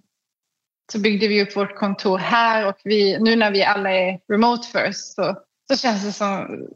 [0.92, 4.68] så byggde vi upp vårt kontor här och vi, nu när vi alla är remote
[4.68, 5.36] first så,
[5.72, 6.68] så, känns det som,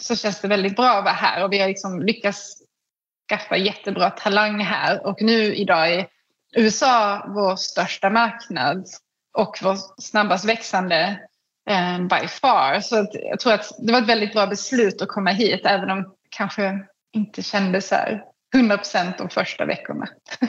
[0.00, 2.62] så känns det väldigt bra att vara här och vi har liksom lyckats
[3.28, 6.06] skaffa jättebra talang här och nu idag är
[6.56, 8.86] USA vår största marknad
[9.32, 11.27] och vår snabbast växande
[11.68, 12.80] eh, by far.
[12.80, 15.90] Så att jag tror att det var ett väldigt bra beslut att komma hit även
[15.90, 16.78] om det kanske
[17.12, 18.22] inte kändes så här
[18.54, 20.08] 100 procent de första veckorna.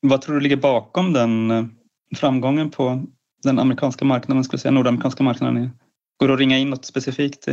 [0.00, 1.64] Vad tror du ligger bakom den eh,
[2.16, 3.04] framgången på
[3.42, 5.70] den amerikanska marknaden, skulle säga nordamerikanska marknaden?
[6.16, 7.48] Går det att ringa in något specifikt?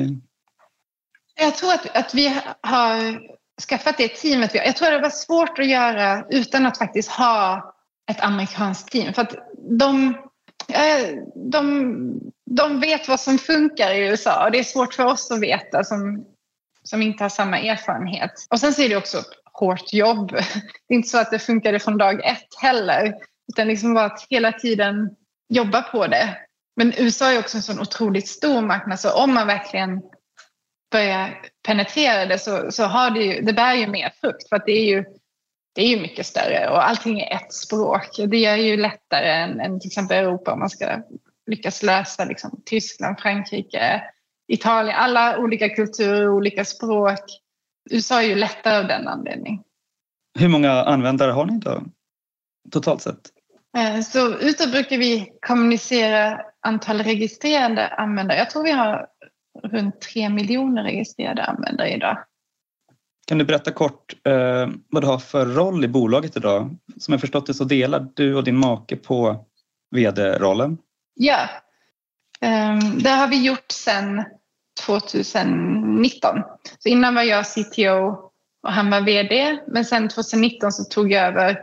[1.36, 3.20] Jag tror att, att vi har
[3.70, 4.56] skaffat det teamet.
[4.56, 7.74] Jag tror att det var svårt att göra utan att faktiskt ha
[8.12, 9.14] ett amerikanskt team.
[9.14, 9.36] För att
[9.80, 10.16] de,
[10.68, 11.18] Eh,
[11.52, 15.42] de de vet vad som funkar i USA och det är svårt för oss att
[15.42, 16.26] veta som,
[16.84, 18.32] som inte har samma erfarenhet.
[18.50, 19.24] Och sen så är det också
[19.54, 20.32] hårt jobb.
[20.88, 23.14] Det är inte så att det funkade från dag ett heller,
[23.54, 25.10] utan liksom bara att hela tiden
[25.50, 26.38] jobba på det.
[26.76, 30.02] Men USA är också en sån otroligt stor marknad så om man verkligen
[30.92, 34.66] börjar penetrera det så, så har det ju, det bär ju mer frukt för att
[34.66, 35.06] det är ju,
[35.76, 38.18] det är ju mycket större och allting är ett språk.
[38.28, 41.02] Det gör ju lättare än, än till exempel Europa om man ska
[41.48, 44.04] lyckas lösa liksom, Tyskland, Frankrike,
[44.48, 47.20] Italien, alla olika kulturer, olika språk.
[47.92, 49.64] USA är ju lättare av den anledningen.
[50.40, 51.84] Hur många användare har ni då?
[52.72, 53.30] Totalt sett?
[53.78, 58.38] Eh, så utåt brukar vi kommunicera antal registrerade användare.
[58.38, 59.08] Jag tror vi har
[59.64, 62.18] runt tre miljoner registrerade användare idag.
[63.28, 66.78] Kan du berätta kort eh, vad du har för roll i bolaget idag?
[66.98, 69.46] Som jag förstått det så delar du och din make på
[69.92, 70.78] vd-rollen.
[71.16, 71.50] Ja,
[72.42, 74.24] um, det har vi gjort sedan
[74.86, 76.40] 2019.
[76.80, 78.32] Så innan var jag CTO
[78.64, 79.60] och han var VD.
[79.68, 81.58] Men sen 2019 så tog jag över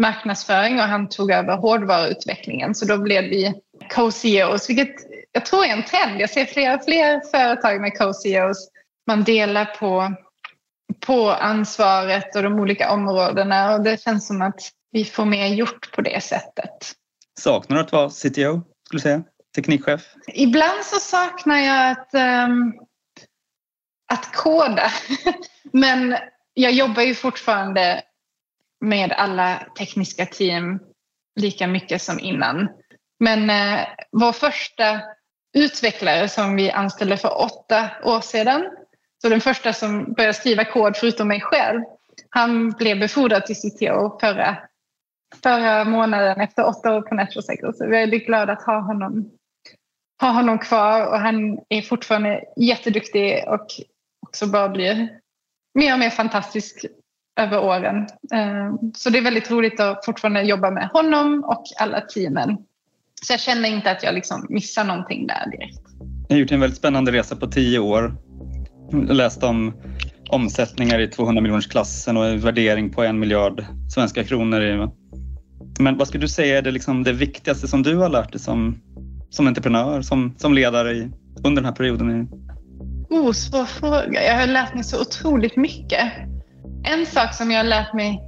[0.00, 2.74] marknadsföring och han tog över hårdvaruutvecklingen.
[2.74, 3.54] Så då blev vi
[3.94, 4.94] co-CEOs, vilket
[5.32, 6.20] jag tror är en trend.
[6.20, 8.68] Jag ser fler och fler företag med co-CEOs.
[9.06, 10.14] Man delar på,
[11.00, 15.92] på ansvaret och de olika områdena och det känns som att vi får mer gjort
[15.92, 16.92] på det sättet.
[17.40, 19.22] Saknar du att vara CTO, skulle du säga?
[19.54, 20.14] Teknikchef?
[20.26, 22.10] Ibland så saknar jag att,
[22.48, 22.74] um,
[24.12, 24.90] att koda.
[25.72, 26.16] Men
[26.54, 28.02] jag jobbar ju fortfarande
[28.80, 30.80] med alla tekniska team
[31.40, 32.68] lika mycket som innan.
[33.20, 35.00] Men eh, vår första
[35.56, 38.70] utvecklare som vi anställde för åtta år sedan,
[39.24, 41.82] så den första som började skriva kod förutom mig själv,
[42.28, 44.56] han blev befordrad till CTO förra,
[45.42, 49.30] förra månaden efter åtta år på Natural Så vi är väldigt glada att ha honom,
[50.20, 53.66] ha honom kvar och han är fortfarande jätteduktig och
[54.26, 55.08] också bara blir
[55.74, 56.84] mer och mer fantastisk
[57.40, 57.96] över åren.
[58.32, 62.56] Eh, så det är väldigt roligt att fortfarande jobba med honom och alla teamen.
[63.22, 65.80] Så jag känner inte att jag liksom missar någonting där direkt.
[66.28, 68.16] Ni har gjort en väldigt spännande resa på tio år.
[68.94, 69.72] Jag läste om
[70.28, 74.90] omsättningar i 200 miljoners klassen och en värdering på en miljard svenska kronor.
[75.78, 78.40] Men vad skulle du säga är det, liksom det viktigaste som du har lärt dig
[78.40, 78.80] som,
[79.30, 81.10] som entreprenör, som, som ledare i,
[81.44, 82.28] under den här perioden?
[83.10, 84.24] Oh, svår fråga.
[84.24, 86.12] Jag har lärt mig så otroligt mycket.
[86.84, 88.20] En sak som jag har lärt mig,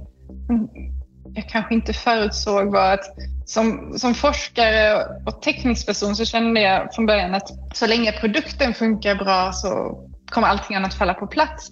[1.35, 3.05] jag kanske inte förutsåg, var att
[3.45, 8.73] som, som forskare och teknisk person så kände jag från början att så länge produkten
[8.73, 11.71] funkar bra så kommer allting annat falla på plats.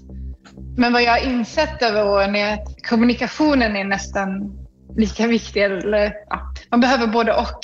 [0.78, 4.58] Men vad jag har insett över åren är att kommunikationen är nästan
[4.98, 5.63] lika viktig.
[5.63, 7.60] Eller, ja, man behöver både och.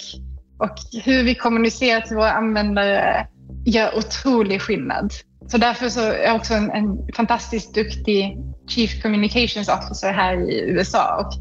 [0.57, 3.27] Och hur vi kommunicerar till våra användare
[3.65, 5.13] gör otrolig skillnad.
[5.47, 10.69] Så därför så är jag också en, en fantastiskt duktig Chief Communications Officer här i
[10.69, 11.17] USA.
[11.17, 11.33] Och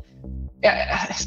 [0.60, 0.74] jag,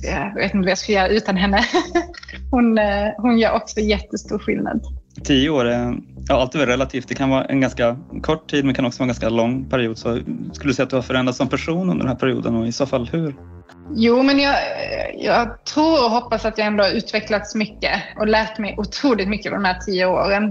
[0.03, 1.63] jag vet inte vad jag ska göra utan henne.
[2.51, 4.81] Hon, eh, hon gör också jättestor skillnad.
[5.23, 5.95] Tio år är
[6.27, 7.07] ja, alltid relativt.
[7.07, 9.97] Det kan vara en ganska kort tid men kan också vara en ganska lång period.
[9.97, 10.19] Så
[10.53, 12.71] skulle du säga att du har förändrats som person under den här perioden och i
[12.71, 13.35] så fall hur?
[13.95, 14.55] Jo, men jag,
[15.17, 19.51] jag tror och hoppas att jag ändå har utvecklats mycket och lärt mig otroligt mycket
[19.51, 20.43] på de här tio åren.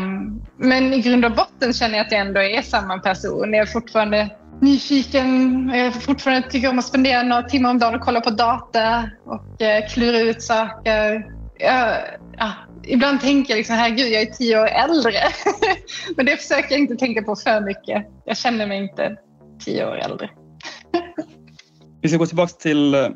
[0.00, 3.52] Um, men i grund och botten känner jag att jag ändå är samma person.
[3.52, 5.68] Jag är fortfarande nyfiken.
[5.74, 9.62] Jag fortfarande tycker om att spendera några timmar om dagen och kolla på data och
[9.62, 11.26] uh, klura ut saker.
[11.58, 11.88] Jag,
[12.40, 15.18] uh, ibland tänker jag liksom, herregud, jag är tio år äldre.
[16.16, 18.06] Men det försöker jag inte tänka på för mycket.
[18.24, 19.16] Jag känner mig inte
[19.64, 20.30] tio år äldre.
[22.02, 23.08] Vi ska gå tillbaka till eh,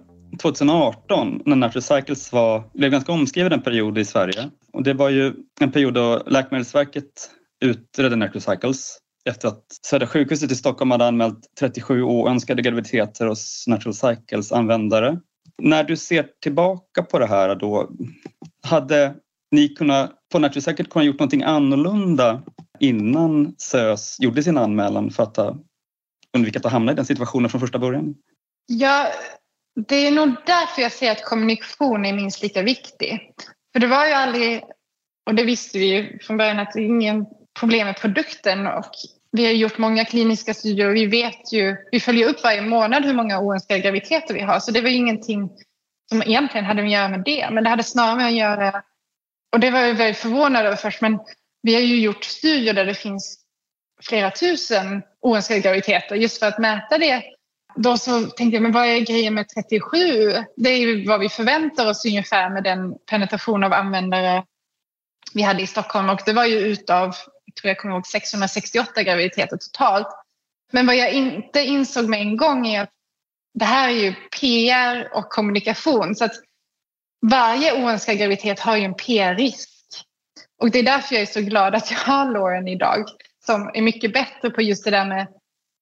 [0.42, 4.50] 2018 när Natural Cycles var, blev ganska omskriven en period i Sverige.
[4.72, 10.52] Och det var ju en period då Läkemedelsverket utredde Natural Cycles efter att Södra sjukhuset
[10.52, 15.20] i Stockholm hade anmält 37 oönskade graviditeter hos Natural Cycles användare.
[15.62, 17.90] När du ser tillbaka på det här då,
[18.62, 19.14] hade
[19.54, 22.42] ni kunna, på Natural säkert kunna gjort någonting annorlunda
[22.78, 25.38] innan SÖS gjorde sin anmälan för att
[26.36, 28.14] undvika att hamna i den situationen från första början?
[28.66, 29.06] Ja,
[29.88, 33.32] det är nog därför jag säger att kommunikation är minst lika viktig.
[33.72, 34.62] För det var ju aldrig,
[35.26, 37.26] och det visste vi ju från början, att det är ingen
[37.60, 38.90] problem med produkten och
[39.32, 43.04] vi har gjort många kliniska studier och vi vet ju, vi följer upp varje månad
[43.04, 44.60] hur många oönskade graviditeter vi har.
[44.60, 45.50] Så det var ju ingenting
[46.08, 47.48] som egentligen hade att göra med det.
[47.50, 48.82] Men det hade snarare med att göra,
[49.54, 51.18] och det var jag väldigt förvånad över först, men
[51.62, 53.38] vi har ju gjort studier där det finns
[54.02, 57.22] flera tusen oönskade graviditeter just för att mäta det.
[57.76, 59.98] Då så tänkte jag, men vad är grejen med 37?
[60.56, 64.44] Det är ju vad vi förväntar oss ungefär med den penetration av användare
[65.34, 69.02] vi hade i Stockholm och det var ju utav, jag tror jag kommer ihåg, 668
[69.02, 70.08] graviditeter totalt.
[70.72, 72.92] Men vad jag inte insåg med en gång är att
[73.54, 76.14] det här är ju PR och kommunikation.
[76.14, 76.34] Så att
[77.30, 79.70] varje oönskad graviditet har ju en PR-risk.
[80.60, 83.04] Och det är därför jag är så glad att jag har Lauren idag
[83.46, 85.26] som är mycket bättre på just det där med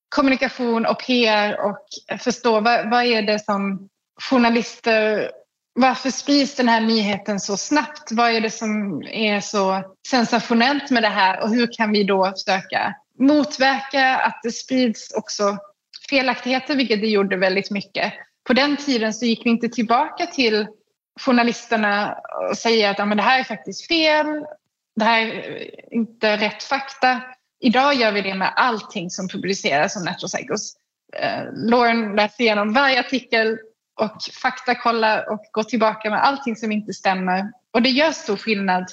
[0.09, 1.79] kommunikation och PR och
[2.21, 3.89] förstå vad, vad är det som
[4.31, 5.31] journalister
[5.75, 8.13] varför sprids den här nyheten så snabbt?
[8.13, 12.33] Vad är det som är så sensationellt med det här och hur kan vi då
[12.33, 15.59] försöka motverka att det sprids också
[16.11, 18.13] felaktigheter, vilket det gjorde väldigt mycket.
[18.47, 20.67] På den tiden så gick vi inte tillbaka till
[21.21, 22.19] journalisterna
[22.51, 24.27] och säger att ja, men det här är faktiskt fel,
[24.97, 27.21] det här är inte rätt fakta.
[27.61, 30.77] Idag gör vi det med allting som publiceras om Natural Cycles.
[31.17, 33.59] Eh, Lauren läser igenom varje artikel
[34.01, 37.53] och faktakollar och går tillbaka med allting som inte stämmer.
[37.71, 38.87] Och det gör stor skillnad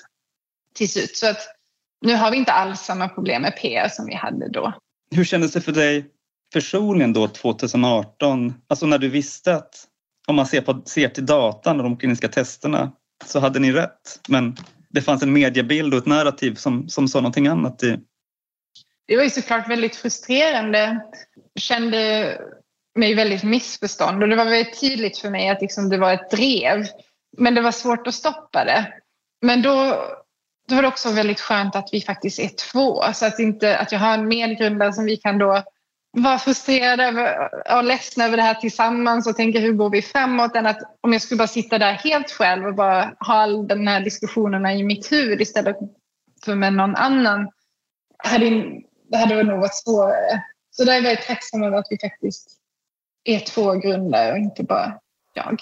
[0.75, 1.17] till slut.
[1.17, 1.47] Så att
[2.01, 4.73] nu har vi inte alls samma problem med PR som vi hade då.
[5.15, 6.05] Hur kändes det för dig
[6.53, 8.53] personligen då 2018?
[8.67, 9.85] Alltså när du visste att
[10.29, 12.91] om man ser, på, ser till datan och de kliniska testerna
[13.25, 14.19] så hade ni rätt.
[14.27, 14.57] Men
[14.89, 17.83] det fanns en mediebild och ett narrativ som, som sa någonting annat.
[17.83, 17.99] I...
[19.07, 20.99] Det var ju såklart väldigt frustrerande.
[21.53, 22.41] Jag kände
[22.95, 26.31] mig väldigt missförstånd och det var väldigt tydligt för mig att liksom det var ett
[26.31, 26.85] drev.
[27.37, 28.93] Men det var svårt att stoppa det.
[29.41, 30.03] Men då,
[30.67, 33.03] då var det också väldigt skönt att vi faktiskt är två.
[33.13, 35.63] Så att, inte, att jag har en medgrundare som vi kan då
[36.11, 37.37] vara frustrerade
[37.75, 41.13] och ledsna över det här tillsammans och tänka hur går vi framåt än att om
[41.13, 44.83] jag skulle bara sitta där helt själv och bara ha all de här diskussionerna i
[44.83, 45.75] mitt huvud istället
[46.45, 47.51] för med någon annan.
[49.11, 50.43] Det hade, nog varit svårare.
[50.71, 52.49] Så där är jag väldigt tacksam över att vi faktiskt
[53.23, 54.99] är två grundare och inte bara
[55.33, 55.61] jag.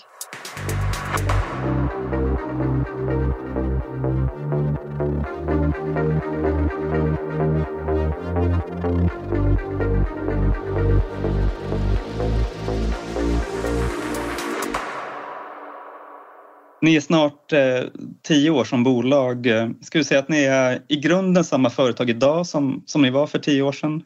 [16.82, 17.84] Ni är snart eh,
[18.24, 19.48] tio år som bolag.
[19.82, 23.28] Ska du säga att ni är i grunden samma företag idag som, som ni var
[23.28, 24.04] för tio år sedan?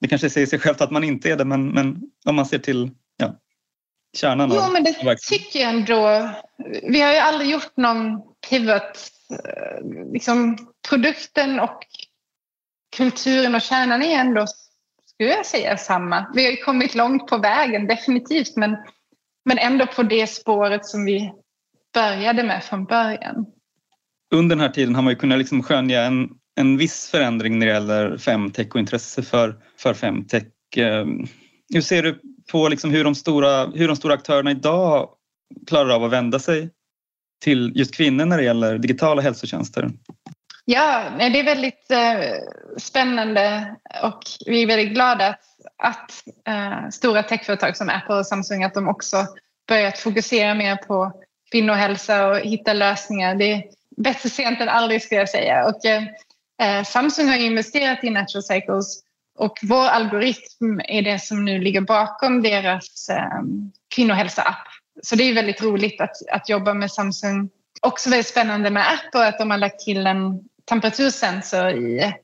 [0.00, 2.58] Det kanske säger sig självt att man inte är det, men, men om man ser
[2.58, 3.34] till ja,
[4.16, 6.30] kärnan Jo, men det tycker jag ändå.
[6.82, 9.10] Vi har ju aldrig gjort någon pivot.
[9.30, 11.86] Eh, liksom, produkten och
[12.96, 14.46] kulturen och kärnan är ändå,
[15.06, 16.32] skulle jag säga, samma.
[16.34, 18.76] Vi har ju kommit långt på vägen, definitivt, men,
[19.44, 21.32] men ändå på det spåret som vi
[21.96, 23.46] började med från början.
[24.34, 27.66] Under den här tiden har man ju kunnat liksom skönja en, en viss förändring när
[27.66, 30.44] det gäller femtech och intresse för, för femtech.
[30.76, 31.26] Ehm,
[31.74, 32.20] hur ser du
[32.52, 35.08] på liksom hur, de stora, hur de stora aktörerna idag
[35.66, 36.70] klarar av att vända sig
[37.44, 39.90] till just kvinnor när det gäller digitala hälsotjänster?
[40.64, 45.40] Ja, det är väldigt eh, spännande och vi är väldigt glada att,
[45.82, 46.12] att
[46.48, 49.26] eh, stora techföretag som Apple och Samsung att de också
[49.68, 51.12] börjat fokusera mer på
[51.50, 53.34] kvinnohälsa och hitta lösningar.
[53.34, 53.64] Det är
[53.96, 55.66] bättre sent än aldrig ska jag säga.
[55.66, 56.02] Och, eh,
[56.62, 59.02] eh Samsung har investerat i Natural Cycles
[59.38, 63.42] och vår algoritm är det som nu ligger bakom deras eh,
[63.94, 64.68] kvinnohälsa-app.
[65.02, 67.50] Så det är väldigt roligt att, att jobba med Samsung.
[67.80, 72.14] Också väldigt spännande med Apple att de har lagt till en temperatursensor i,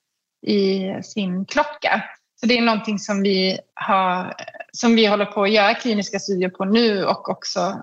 [0.46, 2.02] i sin klocka.
[2.40, 4.34] Så det är någonting som vi, har,
[4.72, 7.82] som vi håller på att göra kliniska studier på nu och också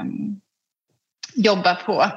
[0.00, 0.40] um,
[1.34, 2.10] jobba på.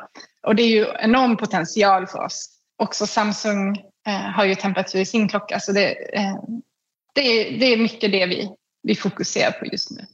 [0.47, 2.49] Och det är ju enorm potential för oss.
[2.77, 6.35] Också Samsung eh, har ju temperatur i sin klocka så det, eh,
[7.15, 8.49] det, är, det är mycket det vi,
[8.83, 10.05] vi fokuserar på just nu.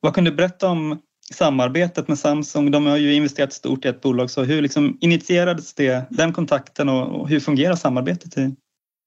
[0.00, 1.02] Vad kan du berätta om
[1.32, 2.70] samarbetet med Samsung?
[2.70, 6.88] De har ju investerat stort i ett bolag så hur liksom initierades det, den kontakten
[6.88, 8.38] och, och hur fungerar samarbetet?
[8.38, 8.54] I?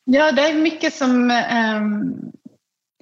[0.05, 1.32] Ja, det är mycket som
[1.82, 2.32] um,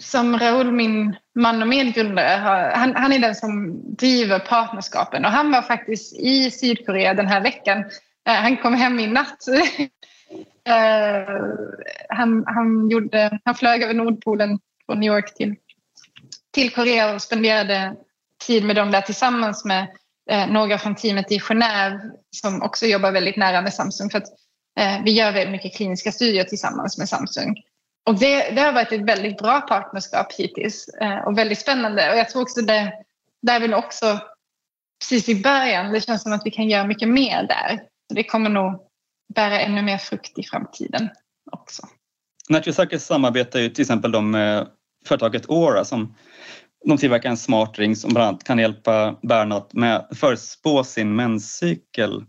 [0.02, 2.42] som Raoul, min man och medgrundare,
[2.76, 7.42] han, han är den som driver partnerskapen och han var faktiskt i Sydkorea den här
[7.42, 7.80] veckan.
[8.28, 9.44] Eh, han kom hem i natt.
[10.68, 11.36] Eh,
[12.10, 15.56] han, han, gjorde, han flög över Nordpolen från New York till,
[16.54, 17.96] till Korea och spenderade
[18.46, 19.88] tid med dem där tillsammans med
[20.32, 22.00] eh, några från teamet i Genève
[22.32, 24.10] som också jobbar väldigt nära med Samsung.
[24.10, 24.28] För att,
[25.06, 27.56] vi gör väldigt mycket kliniska studier tillsammans med Samsung.
[28.06, 32.12] Och det, det, har varit ett väldigt bra partnerskap hittills eh, och väldigt spännande.
[32.12, 32.94] Och jag tror också det,
[33.42, 34.20] där vill också
[35.00, 37.82] precis i början, det känns som att vi kan göra mycket mer där.
[38.08, 38.82] Så det kommer nog
[39.36, 41.10] bära ännu mer frukt i framtiden
[41.52, 41.88] också.
[42.50, 44.68] Natural samarbetar ju till exempel med
[45.06, 46.16] företaget Aura som
[46.86, 51.16] de tillverkar en smart ring som bland annat kan hjälpa Bernhard med att förutspå sin
[51.16, 52.26] menscykel.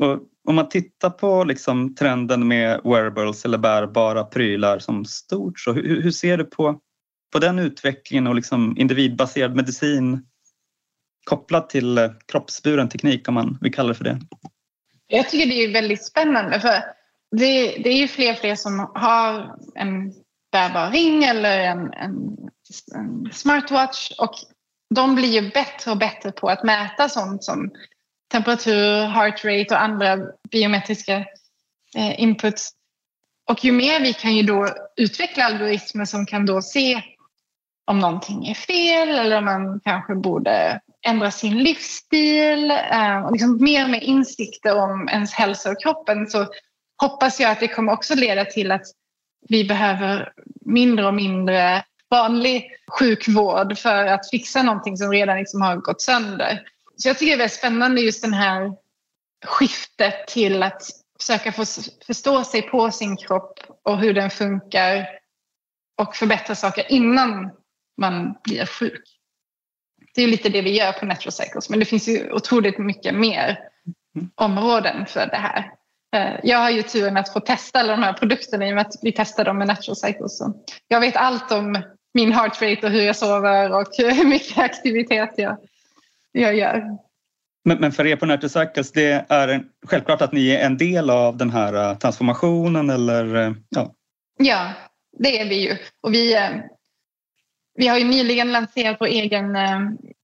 [0.00, 0.18] Och
[0.48, 6.02] om man tittar på liksom trenden med wearables eller bärbara prylar som stort, så hur,
[6.02, 6.80] hur ser du på,
[7.32, 10.26] på den utvecklingen och liksom individbaserad medicin
[11.24, 14.20] kopplat till eh, kroppsburen teknik om man vill kalla det för det?
[15.06, 16.82] Jag tycker det är väldigt spännande för
[17.36, 20.12] det, det är ju fler och fler som har en
[20.52, 22.36] bärbar ring eller en, en,
[22.94, 24.34] en smartwatch och
[24.94, 27.70] de blir ju bättre och bättre på att mäta sånt som
[28.32, 30.18] temperatur, heart rate och andra
[30.50, 31.16] biometriska
[31.96, 32.70] eh, inputs.
[33.50, 37.02] Och ju mer vi kan ju då utveckla algoritmer som kan då se
[37.84, 43.64] om någonting är fel eller om man kanske borde ändra sin livsstil eh, och liksom
[43.64, 46.46] mer och mer insikter om ens hälsa och kroppen så
[47.00, 48.86] hoppas jag att det kommer också leda till att
[49.48, 55.76] vi behöver mindre och mindre vanlig sjukvård för att fixa någonting som redan liksom har
[55.76, 56.60] gått sönder.
[56.96, 58.72] Så jag tycker det är väldigt spännande just den här
[59.44, 60.82] skiftet till att
[61.20, 61.64] försöka få
[62.06, 65.06] förstå sig på sin kropp och hur den funkar
[66.02, 67.50] och förbättra saker innan
[67.96, 69.02] man blir sjuk.
[70.14, 73.14] Det är lite det vi gör på Natural Cycles men det finns ju otroligt mycket
[73.14, 73.58] mer
[74.34, 75.72] områden för det här.
[76.16, 78.86] Eh, jag har ju turen att få testa alla de här produkterna i och med
[78.86, 80.38] att vi testar dem med Natural Cycles.
[80.38, 80.54] Så
[80.88, 81.82] jag vet allt om
[82.14, 85.56] min heart rate och hur jag sover och hur mycket aktivitet jag,
[86.32, 86.82] jag gör.
[87.64, 91.10] Men, men för er på Cycles, det är en, självklart att ni är en del
[91.10, 93.94] av den här eh, transformationen eller eh, ja?
[94.38, 94.72] Ja,
[95.18, 95.76] det är vi ju.
[96.02, 96.50] Och vi,
[97.74, 99.56] vi har ju nyligen lanserat vår egen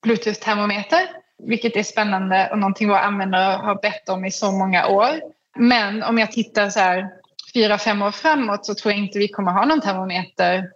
[0.06, 5.20] Bluetooth-termometer vilket är spännande och någonting våra användare har bett om i så många år.
[5.56, 7.08] Men om jag tittar så här
[7.54, 10.70] fyra, fem år framåt så tror jag inte vi kommer ha någon termometer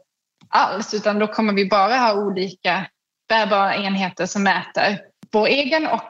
[0.48, 2.86] alls utan då kommer vi bara ha olika
[3.28, 5.00] bärbara enheter som mäter
[5.32, 6.08] vår egen och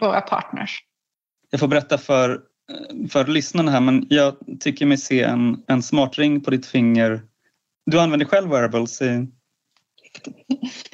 [0.00, 0.84] våra partners.
[1.50, 2.40] Jag får berätta för,
[3.10, 7.22] för lyssnarna här men jag tycker mig se en, en smart ring på ditt finger.
[7.86, 9.02] Du använder själv wearables?
[9.02, 9.26] I...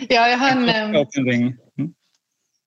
[0.08, 1.56] ja, jag har en, en ring.
[1.78, 1.94] Mm.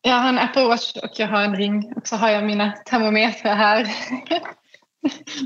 [0.01, 2.71] Jag har en Apple Watch och jag har en ring och så har jag mina
[2.71, 3.87] termometrar här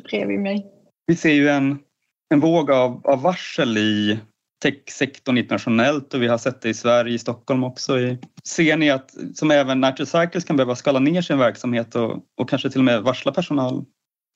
[0.09, 0.65] bredvid mig.
[1.07, 1.79] Vi ser ju en,
[2.29, 4.19] en våg av, av varsel i
[4.63, 7.93] techsektorn internationellt och vi har sett det i Sverige, i Stockholm också.
[8.43, 12.49] Ser ni att, som även Natural Cycles kan behöva skala ner sin verksamhet och, och
[12.49, 13.85] kanske till och med varsla personal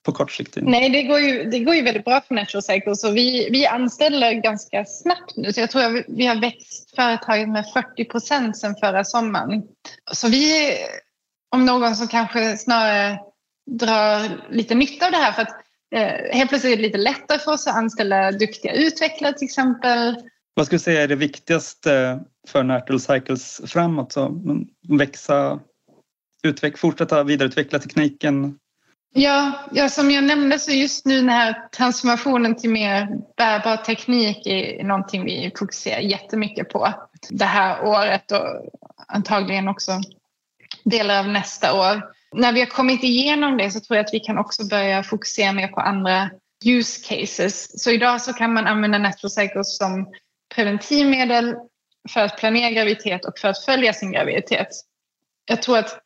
[0.06, 0.56] på kort sikt?
[0.62, 3.66] Nej, det går ju, det går ju väldigt bra för Natural Cycles och vi, vi
[3.66, 5.52] anställer ganska snabbt nu.
[5.52, 9.62] Så jag tror att vi har växt företaget med 40 procent sedan förra sommaren.
[10.12, 10.72] Så vi,
[11.54, 13.18] om någon som kanske snarare
[13.70, 17.38] drar lite nytta av det här för att eh, helt plötsligt är det lite lättare
[17.38, 20.16] för oss att anställa duktiga utvecklare till exempel.
[20.54, 24.12] Vad skulle du säga är det viktigaste för Natural Cycles framåt?
[24.12, 24.42] Så
[24.88, 25.60] växa,
[26.42, 28.58] utveck, fortsätta vidareutveckla tekniken,
[29.12, 34.46] Ja, ja, som jag nämnde så just nu den här transformationen till mer bärbar teknik
[34.46, 36.94] är någonting vi fokuserar jättemycket på
[37.30, 38.70] det här året och
[39.08, 40.00] antagligen också
[40.84, 42.02] delar av nästa år.
[42.34, 45.52] När vi har kommit igenom det så tror jag att vi kan också börja fokusera
[45.52, 46.30] mer på andra
[46.64, 47.82] use cases.
[47.82, 50.12] Så idag så kan man använda Natural Cycles som
[50.54, 51.56] preventivmedel
[52.08, 54.68] för att planera graviditet och för att följa sin graviditet.
[55.44, 56.00] Jag tror att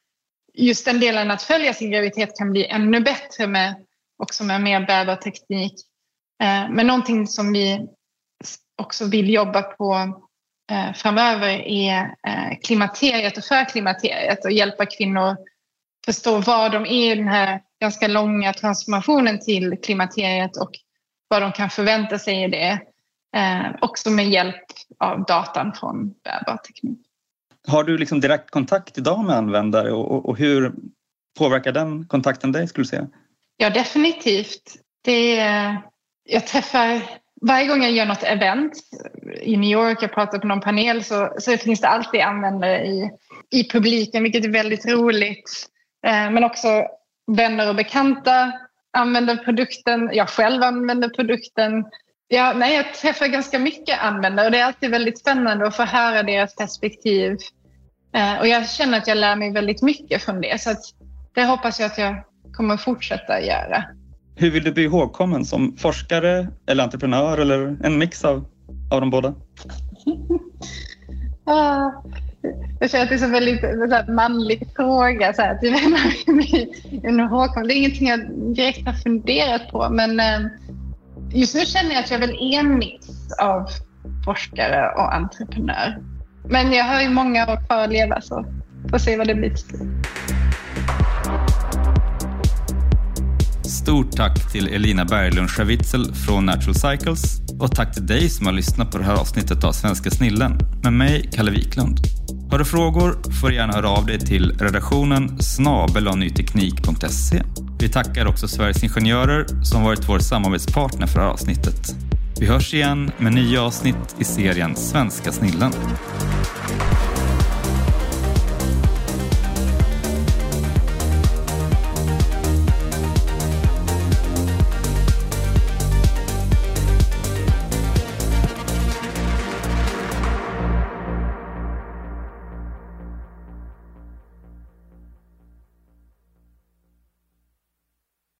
[0.54, 3.74] just den delen att följa sin graviditet kan bli ännu bättre med
[4.16, 5.74] också med mer bärbar teknik.
[6.42, 7.86] Eh, men någonting som vi
[8.76, 9.94] också vill jobba på
[10.70, 15.36] eh, framöver är eh, klimakteriet och förklimakteriet och hjälpa kvinnor
[16.04, 20.70] förstå var de är i den här ganska långa transformationen till klimakteriet och
[21.28, 22.80] vad de kan förvänta sig i det.
[23.80, 24.64] Också med hjälp
[24.98, 26.98] av datan från bärbar teknik.
[27.66, 30.72] Har du liksom direkt kontakt idag med användare och, och, hur
[31.38, 33.08] påverkar den kontakten dig skulle du säga?
[33.56, 34.76] Ja definitivt.
[35.04, 35.82] Det är,
[36.24, 37.02] jag träffar
[37.40, 38.72] varje gång jag gör något event
[39.42, 43.10] i New York, jag pratar på någon panel så, så finns det alltid användare i,
[43.50, 45.68] i publiken vilket är väldigt roligt.
[46.04, 46.68] Eh, men också
[47.36, 48.52] vänner och bekanta
[48.96, 50.10] använder produkten.
[50.12, 51.84] Jag själv använder produkten.
[52.28, 55.82] Ja, nej, jag träffar ganska mycket användare och det är alltid väldigt spännande att få
[55.82, 57.36] höra deras perspektiv.
[58.14, 60.74] Eh, och jag känner att jag lär mig väldigt mycket från det så
[61.34, 63.84] det hoppas jag att jag kommer fortsätta göra.
[64.36, 65.44] Hur vill du bli ihågkommen?
[65.44, 68.46] Som forskare eller entreprenör eller en mix av,
[68.92, 69.34] av de båda?
[72.80, 75.32] jag känner att det är en väldigt så manlig fråga.
[75.32, 75.72] Så här, till
[77.02, 77.16] vem
[77.66, 80.40] Det är ingenting jag direkt har funderat på men eh,
[81.30, 83.06] just nu känner jag att jag väl är en mix
[83.40, 83.68] av
[84.24, 85.98] forskare och entreprenör.
[86.48, 88.44] Men jag har ju många år kvar att leva så
[88.90, 89.78] får se vad det blir till
[93.82, 98.52] Stort tack till Elina Berglund Schavitzel från Natural Cycles och tack till dig som har
[98.52, 101.98] lyssnat på det här avsnittet av Svenska Snillen med mig, Kalle Wiklund.
[102.50, 107.42] Har du frågor får du gärna höra av dig till redaktionen snabelanyteknik.se.
[107.78, 111.94] Vi tackar också Sveriges Ingenjörer som varit vår samarbetspartner för det här avsnittet.
[112.40, 115.72] Vi hörs igen med nya avsnitt i serien Svenska Snillen.